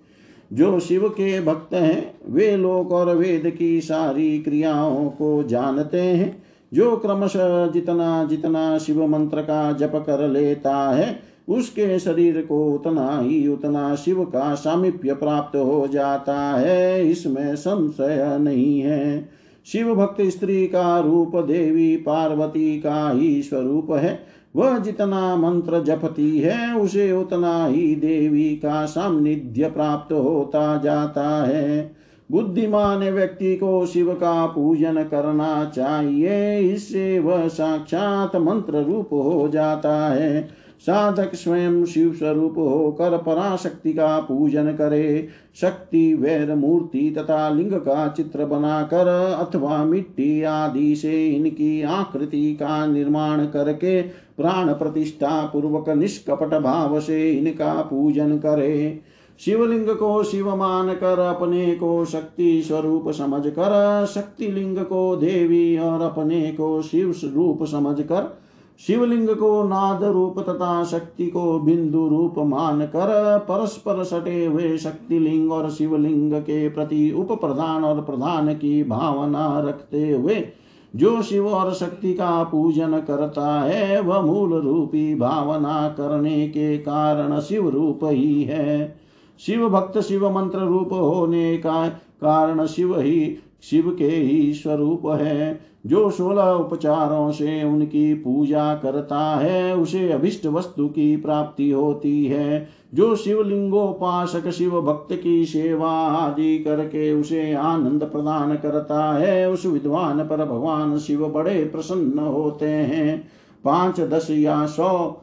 जो 0.54 0.80
शिव 0.80 1.10
के 1.10 1.42
भक्त 1.42 1.74
हैं, 1.74 2.14
वे 2.30 2.58
लोक 2.58 2.92
और 2.92 3.16
वेद 3.16 3.56
की 3.60 3.82
सारी 3.82 4.40
क्रियाओं 4.40 5.10
को 5.10 5.44
जानते 5.44 6.02
हैं। 6.02 6.44
जो 6.74 6.98
क्रमशः 6.98 7.68
जितना 7.68 8.24
जितना 8.24 8.78
शिव 8.78 9.08
मंत्र 9.08 9.42
का 9.42 9.72
जप 9.72 10.04
कर 10.08 10.28
लेता 10.28 10.90
है, 10.90 11.20
उसके 11.50 12.00
शरीर 12.00 12.46
को 12.50 12.74
उतना 12.74 13.20
ही 13.22 13.48
उतना 13.48 13.96
शिव 13.96 14.24
का 14.24 14.56
सामिप्य 14.56 15.14
प्राप्त 15.14 15.58
हो 15.58 15.88
जाता 15.88 16.36
है। 16.36 17.10
इसमें 17.10 17.56
संशय 17.56 18.38
नहीं 18.42 18.80
है। 18.80 19.30
शिव 19.66 19.96
भक्त 19.96 20.22
स्त्री 20.22 20.68
का 20.68 21.00
रूप 21.00 21.36
देवी 21.36 21.96
पार्वती 21.96 22.80
का 22.80 23.12
ही 23.12 23.42
स्वरूप 23.42 23.92
है। 23.92 24.39
वह 24.56 24.78
जितना 24.78 25.36
मंत्र 25.36 25.84
जपती 25.84 26.40
है, 26.40 26.76
उसे 26.76 27.12
उतना 27.12 27.66
ही 27.66 27.96
देवी 27.96 28.50
का 28.50 28.86
सामनिध्य 28.86 29.70
प्राप्त 29.70 30.14
होता 30.14 30.78
जाता 30.78 31.46
है। 31.46 31.96
बुद्धिमान 32.32 33.10
व्यक्ति 33.10 33.56
को 33.56 33.86
शिव 33.86 34.14
का 34.14 34.46
पूजन 34.46 35.04
करना 35.04 35.66
चाहिए, 35.66 36.60
इससे 36.60 37.20
वह 37.20 37.48
साक्षात 37.48 38.36
मंत्र 38.36 38.84
रूप 38.84 39.10
हो 39.14 39.50
जाता 39.54 40.08
है। 40.08 40.59
साधक 40.80 41.36
स्वयं 41.36 41.86
शिव 41.86 42.14
स्वरूप 42.14 42.58
होकर 42.58 43.18
पराशक्ति 43.18 43.94
का 43.94 44.20
पूजन 44.20 44.72
करे। 44.72 45.28
शक्ति, 45.62 46.14
वैर, 46.14 46.56
मूर्ति 46.56 47.16
तथा 47.18 47.50
लिंग 47.50 47.72
का 47.72 48.08
चित्र 48.08 48.46
बनाकर 48.46 49.08
अथवा 49.40 49.84
मिट्टी 49.84 50.44
आदि 50.44 50.96
से 50.96 51.28
इनकी 51.28 51.82
आकृति 51.82 52.54
का 52.54 52.86
निर्माण 52.86 53.46
करके 53.46 54.02
प्राण 54.02 54.74
प्रतिष्ठा 54.74 55.46
पूर्वक 55.46 55.90
निष्कपट 55.90 56.60
भाव 56.60 57.00
से 57.00 57.32
इनका 57.32 57.74
पूजन 57.82 58.38
करे। 58.38 59.00
शिवलिंग 59.40 59.88
को 59.88 60.24
शिव 60.24 60.56
मान 60.56 60.94
कर 60.94 61.20
अपने 61.20 61.76
को 61.76 62.06
शक्ति 62.06 62.62
स्वरूप 62.62 63.10
समझ 63.10 63.48
कर 63.48 64.06
शक्ति 64.06 64.48
लिंग 64.48 64.78
को 64.78 65.16
देवी 65.16 65.78
और 65.78 66.02
अपने 66.02 66.52
को 66.52 66.82
शिव 66.82 67.16
रूप 67.24 67.64
समझ 67.64 68.02
कर 68.02 68.40
शिवलिंग 68.88 69.30
को 69.30 69.64
नाद 69.64 70.04
रूप 70.04 70.40
तथा 70.40 70.84
शक्ति 70.84 71.28
को 71.28 71.60
बिंदु 71.60 72.08
रूप 72.08 72.36
मान 72.38 72.86
कर 72.86 73.38
परस्पर 73.40 74.04
सटे 74.04 74.46
हुए 74.46 74.78
शक्तिलिंग 74.78 75.52
और 75.52 75.70
शिवलिंग 75.70 76.34
के 76.34 76.70
प्रति 76.70 77.12
उप 77.12 77.32
प्रधान 77.32 77.84
और 77.84 78.02
प्रधान 78.02 78.54
की 78.54 78.84
भावना 78.84 79.60
रखते 79.60 80.12
हुए 80.12 80.48
जो 80.96 81.22
शिव 81.22 81.48
और 81.48 81.74
शक्ति 81.74 82.14
का 82.14 82.44
पूजन 82.44 82.98
करता 83.00 83.62
है, 83.62 84.02
वह 84.02 84.22
मूल 84.22 84.54
रूपी 84.54 85.16
भावना 85.16 85.90
करने 85.90 86.48
के 86.48 86.78
कारण 86.78 87.40
शिव 87.40 87.70
रूप 87.70 88.00
ही 88.04 88.44
है। 88.44 89.00
शिव 89.40 89.70
भक्त 89.70 90.00
शिव 90.00 90.30
मंत्र 90.30 90.60
रूप 90.60 90.94
होने 90.94 91.58
का 91.58 91.88
कारण 91.90 92.66
शिव 92.66 93.00
ही, 93.00 93.38
शिव 93.62 93.96
के 93.98 94.08
ही 94.08 94.54
स्वरूप 94.54 95.02
है। 95.06 95.69
जो 95.86 96.10
सोलह 96.10 96.44
उपचारों 96.44 97.32
से 97.32 97.64
उनकी 97.64 98.14
पूजा 98.14 98.76
करता 98.76 99.36
है, 99.36 99.76
उसे 99.78 100.12
अभिष्ट 100.12 100.46
वस्तु 100.46 100.88
की 100.88 101.18
प्राप्ति 101.18 101.72
होती 101.72 102.26
है। 102.26 102.68
जो 102.94 103.16
शिवलिंगोपासक 103.16 104.50
शिव 104.50 104.82
भक्त 104.82 105.20
की 105.24 105.46
सेवा 105.46 105.92
आदि 105.92 106.60
करके 106.60 107.14
उसे 107.14 107.54
आनंद 107.54 108.04
प्रदान 108.04 108.56
करता 108.56 109.14
है, 109.14 109.52
उस 109.52 109.66
विद्वान 109.66 110.20
पर 110.20 110.46
भगवान 110.46 110.98
शिव 110.98 111.28
बड़े 111.28 111.64
प्रसन्न 111.64 112.20
होते 112.20 112.70
हैं। 112.70 113.28
पाँच, 113.64 114.00
दस 114.00 114.28
या 114.32 114.66
सौ 114.66 115.22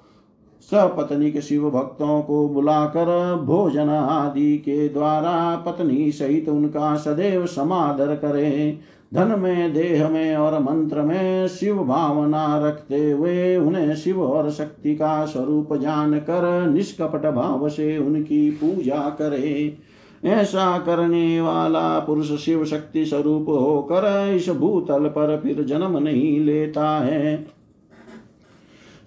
सपत्निक 0.61 1.41
शिव 1.41 1.71
भक्तों 1.71 2.23
को 2.23 2.49
बुलाकर 2.49 3.41
भोजन 3.45 3.89
आदि 3.89 4.59
के 4.59 4.89
द्वारा 4.89 5.57
पत्नी 5.57 6.13
सहित 6.13 6.49
उनका 6.49 6.97
सदैव 6.97 7.47
समादर 7.47 8.15
करें। 8.17 8.79
धन 9.17 9.39
में 9.41 9.73
देह 9.73 10.09
में 10.09 10.37
और 10.37 10.59
मंत्र 10.59 11.03
में 11.03 11.49
शिव 11.49 11.77
भावना 11.85 12.47
रखते 12.67 13.11
हुए 13.11 13.57
उन्हें 13.57 13.95
शिव 13.97 14.23
और 14.23 14.51
शक्ति 14.51 14.95
का 14.95 15.25
स्वरूप 15.27 15.75
जान 15.75 16.19
कर 16.19 16.67
निष्कपट 16.67 17.27
भाव 17.27 17.69
से 17.69 17.99
उनकी 17.99 18.51
पूजा 18.51 18.99
करे। 19.19 19.79
ऐसा 20.25 20.79
करने 20.79 21.41
वाला 21.41 21.99
पुरुष 21.99 22.33
शिव 22.33 22.65
शक्ति 22.65 23.05
स्वरूप 23.07 23.49
होकर 23.49 24.33
इस 24.37 24.49
भूतल 24.49 25.09
पर 25.09 25.41
फिर 25.43 25.63
जन्म 25.63 25.99
नहीं 25.99 26.41
लेता 26.41 26.89
है। 26.99 27.56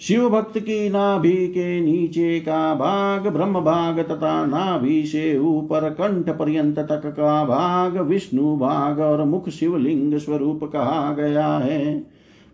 शिव 0.02 0.30
भक्त 0.30 0.58
की 0.58 0.90
नाभि 0.90 1.48
के 1.48 1.82
नीचे 1.82 2.40
का 2.40 2.74
भाग 2.76 3.28
ब्रह्म 3.28 3.60
भाग 3.60 4.00
तथा 4.00 4.46
नाभि 4.46 5.04
से 5.06 5.38
ऊपर 5.38 5.90
कंठ 5.90 6.30
पर्यंत 6.30 6.80
तक 6.80 7.02
का 7.06 7.44
भाग 7.46 7.98
विष्णु 7.98 8.56
भाग 8.58 9.00
और 9.00 9.24
मुख 9.24 9.50
शिवलिंग 9.50 10.18
स्वरूप 10.18 10.64
कहा 10.64 11.14
गया 11.14 11.48
है। 11.48 12.06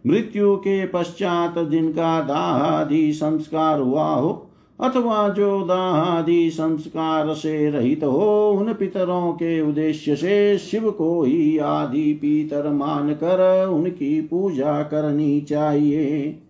मृत्यु 0.08 0.56
के 0.56 0.86
पश्चात 0.86 1.60
जिनका 1.60 2.20
दाहादि 2.22 3.14
संस्कार 3.14 3.80
हुआ 3.80 4.08
हो 4.16 4.48
अथवा 4.80 5.30
जो 5.30 5.62
दाहादि 5.62 6.50
संस्कार 6.50 7.34
से 7.34 7.70
रहित 7.70 8.04
हो, 8.04 8.52
उन 8.52 8.74
पितरों 8.74 9.32
के 9.34 9.62
उद्देश्य 9.62 10.16
से 10.16 10.58
शिव 10.58 10.92
को 10.92 11.24
ही 11.24 11.58
आदि 11.58 12.14
पितर 12.14 12.70
मान 12.70 13.14
कर 13.14 13.68
उनकी 13.68 14.22
पूजा 14.22 14.82
करनी 14.84 15.42
चाहिए। 15.42 16.42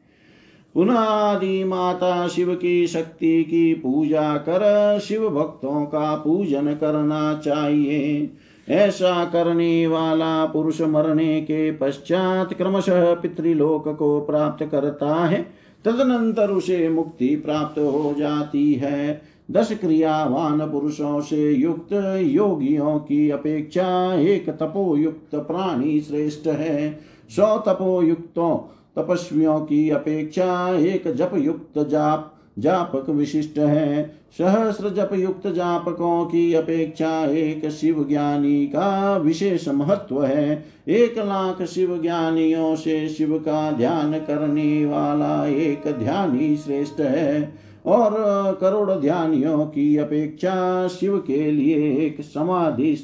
पुनः 0.75 0.99
आदि 0.99 1.63
माता 1.63 2.27
शिव 2.27 2.55
की 2.55 2.87
शक्ति 2.87 3.43
की 3.43 3.73
पूजा 3.73 4.37
कर, 4.37 4.99
शिव 4.99 5.29
भक्तों 5.29 5.85
का 5.85 6.15
पूजन 6.15 6.73
करना 6.73 7.41
चाहिए। 7.45 8.29
ऐसा 8.69 9.25
करने 9.25 9.87
वाला 9.87 10.45
पुरुष 10.45 10.81
मरने 10.81 11.41
के 11.41 11.71
पश्चात 11.71 12.53
क्रमशः 12.53 13.13
पितृलोक 13.13 13.95
को 13.99 14.21
प्राप्त 14.21 14.65
करता 14.65 15.15
है। 15.15 15.47
तदनंतर 15.85 16.49
उसे 16.49 16.89
मुक्ति 16.89 17.35
प्राप्त 17.35 17.79
हो 17.79 18.15
जाती 18.17 18.73
है। 18.73 19.21
दस 19.51 19.71
क्रियावान 19.81 20.71
पुरुषों 20.71 21.21
से 21.21 21.51
युक्त 21.51 21.93
योगियों 22.21 22.99
की 22.99 23.29
अपेक्षा 23.29 24.15
एक 24.15 24.49
तपोयुक्त 24.49 25.35
प्राणी 25.35 26.01
श्रेष्ठ 26.01 26.47
है। 26.47 26.99
सौ 27.29 27.57
तपोयुक्तों 27.57 28.71
तपस्वियों 28.95 29.59
की 29.59 29.89
अपेक्षा 29.89 30.77
एक 30.77 31.07
जप 31.13 31.31
युक्त 31.35 31.87
जाप, 31.89 32.31
जापक 32.59 33.09
विशिष्ट 33.09 33.57
है। 33.57 34.05
सहस्र 34.37 34.89
जप 34.89 35.09
युक्त 35.13 35.47
जापकों 35.47 36.25
की 36.25 36.53
अपेक्षा 36.53 37.25
एक 37.25 37.69
शिव 37.69 38.05
ज्ञानी 38.09 38.65
का 38.67 39.17
विशेष 39.17 39.67
महत्व 39.67 40.23
है। 40.23 40.65
एक 40.87 41.17
लाख 41.17 41.61
शिव 41.63 42.01
ज्ञानियों 42.01 42.75
से 42.75 43.07
शिव 43.09 43.37
का 43.37 43.71
ध्यान 43.71 44.13
करने 44.19 44.85
वाला 44.85 45.45
एक 45.47 45.91
ध्यानी 45.91 46.57
श्रेष्ठ 46.57 46.99
है 46.99 47.53
और 47.85 48.13
करोड़ 48.61 48.91
ध्यानियों 48.91 49.65
की 49.65 49.97
अपेक्षा 49.97 50.87
शिव 50.87 51.17
के 51.17 51.51
लिए 51.51 51.91
एक 51.97 52.21
समाधि 52.21 52.95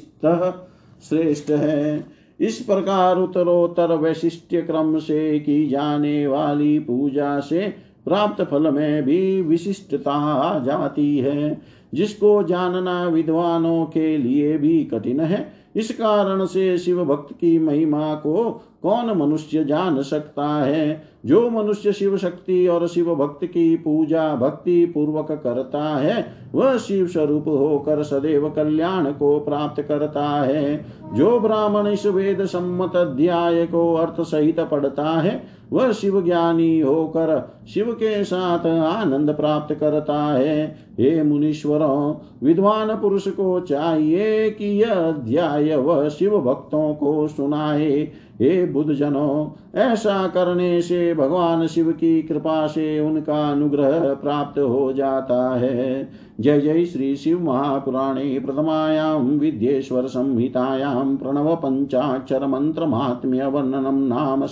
श्रेष्ठ 1.02 1.50
है। 1.50 2.11
इस 2.42 2.58
प्रकार 2.58 3.16
उत्तरोत्तर 3.18 3.92
वैशिष्ट्य 3.92 4.62
क्रम 4.62 4.98
से 4.98 5.38
की 5.40 5.68
जाने 5.68 6.26
वाली 6.26 6.78
पूजा 6.78 7.40
से 7.40 7.74
प्राप्त 8.04 8.44
फल 8.44 8.70
में 8.70 9.02
भी 9.02 9.42
विशिष्टता 9.42 10.12
आ 10.12 10.58
जाती 10.58 11.18
है। 11.18 11.62
जिसको 11.94 12.42
जानना 12.42 13.08
विद्वानों 13.08 13.84
के 13.84 14.18
लिए 14.18 14.58
भी 14.58 14.84
कठिन 14.84 15.20
है, 15.20 15.52
इस 15.76 15.90
कारण 15.90 16.44
से 16.44 16.78
शिव 16.78 17.04
भक्त 17.04 17.32
की 17.32 17.58
महिमा 17.58 18.14
को 18.14 18.64
कौन 18.82 19.18
मनुष्य 19.18 19.64
जान 19.64 20.02
सकता 20.02 20.64
है? 20.64 21.11
जो 21.26 21.50
मनुष्य 21.50 21.92
शिव 21.92 22.16
शक्ति 22.16 22.66
और 22.66 22.86
शिव 22.86 23.14
भक्त 23.14 23.44
की 23.44 23.76
पूजा 23.76 24.34
भक्ति 24.34 24.86
पूर्वक 24.86 25.32
करता 25.32 25.82
है, 25.82 26.26
वह 26.54 26.76
शिव 26.76 27.06
स्वरूप 27.06 27.48
होकर 27.48 28.02
सदैव 28.02 28.50
कल्याण 28.50 29.12
को 29.12 29.40
प्राप्त 29.40 29.82
करता 29.82 30.24
है। 30.24 30.86
जो 31.14 31.40
ब्राह्मण 31.40 31.86
इस 31.86 32.06
वेद 32.06 32.44
सम्मत 32.44 32.96
अध्याय 32.96 33.66
को 33.66 33.94
अर्थ 33.94 34.20
सहित 34.20 34.60
पढ़ता 34.60 35.08
है, 35.08 35.62
वह 35.72 35.92
शिव 35.92 36.22
ज्ञानी 36.22 36.80
होकर 36.80 37.56
शिव 37.74 37.92
के 37.92 38.24
साथ 38.24 38.66
आनंद 38.66 39.30
प्राप्त 39.30 39.74
करता 39.74 40.22
है। 40.22 40.76
हे 41.00 41.22
मुनीश्वरों, 41.22 42.14
विद्वान 42.42 42.96
पुरुष 42.96 43.28
को 43.28 43.60
चाहिए 43.60 44.50
कि 44.50 44.82
यह 44.82 44.90
अध्याय 44.90 45.76
वह 45.76 46.08
शिव 46.08 46.40
भक्तों 46.40 46.94
को 46.94 47.28
सुनाए। 47.28 48.08
हे 48.40 48.66
बुद्ध 48.66 48.92
जनों 48.94 49.50
ऐसा 49.80 50.28
करने 50.28 50.82
से 50.82 51.14
भगवान 51.14 51.66
शिव 51.66 51.92
की 51.92 52.22
कृपा 52.22 52.66
से 52.66 53.00
उनका 53.00 53.50
अनुग्रह 53.50 54.14
प्राप्त 54.14 54.58
हो 54.58 54.92
जाता 54.92 55.56
है। 55.58 56.08
जय 56.40 56.60
जय 56.60 56.84
श्री 56.84 57.16
शिव 57.16 57.44
महापुराणे 57.44 58.38
प्रथमायां, 58.38 59.20
विद्येश्वर 59.20 60.06
संहितायां, 60.06 61.16
प्रणव 61.16 61.56
पंचाक्षर 61.56 62.46
मंत्र 62.46 62.86
महात्म्य 62.86 63.46
वर्णनम 63.46 63.98
नाम 64.06 64.46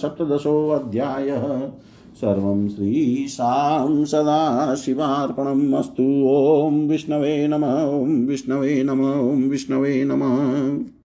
सर्वं 2.10 2.68
श्रीशां 2.68 4.04
सदाशिवार्पणम् 4.04 5.74
अस्तु। 5.74 6.02
ॐ 6.28 6.88
विष्णवे 6.88 7.48
नम 7.48 7.64
विष्णवे 8.28 8.82
नम 8.82 9.00
विष्णवे 9.50 10.04
नमः। 10.04 10.90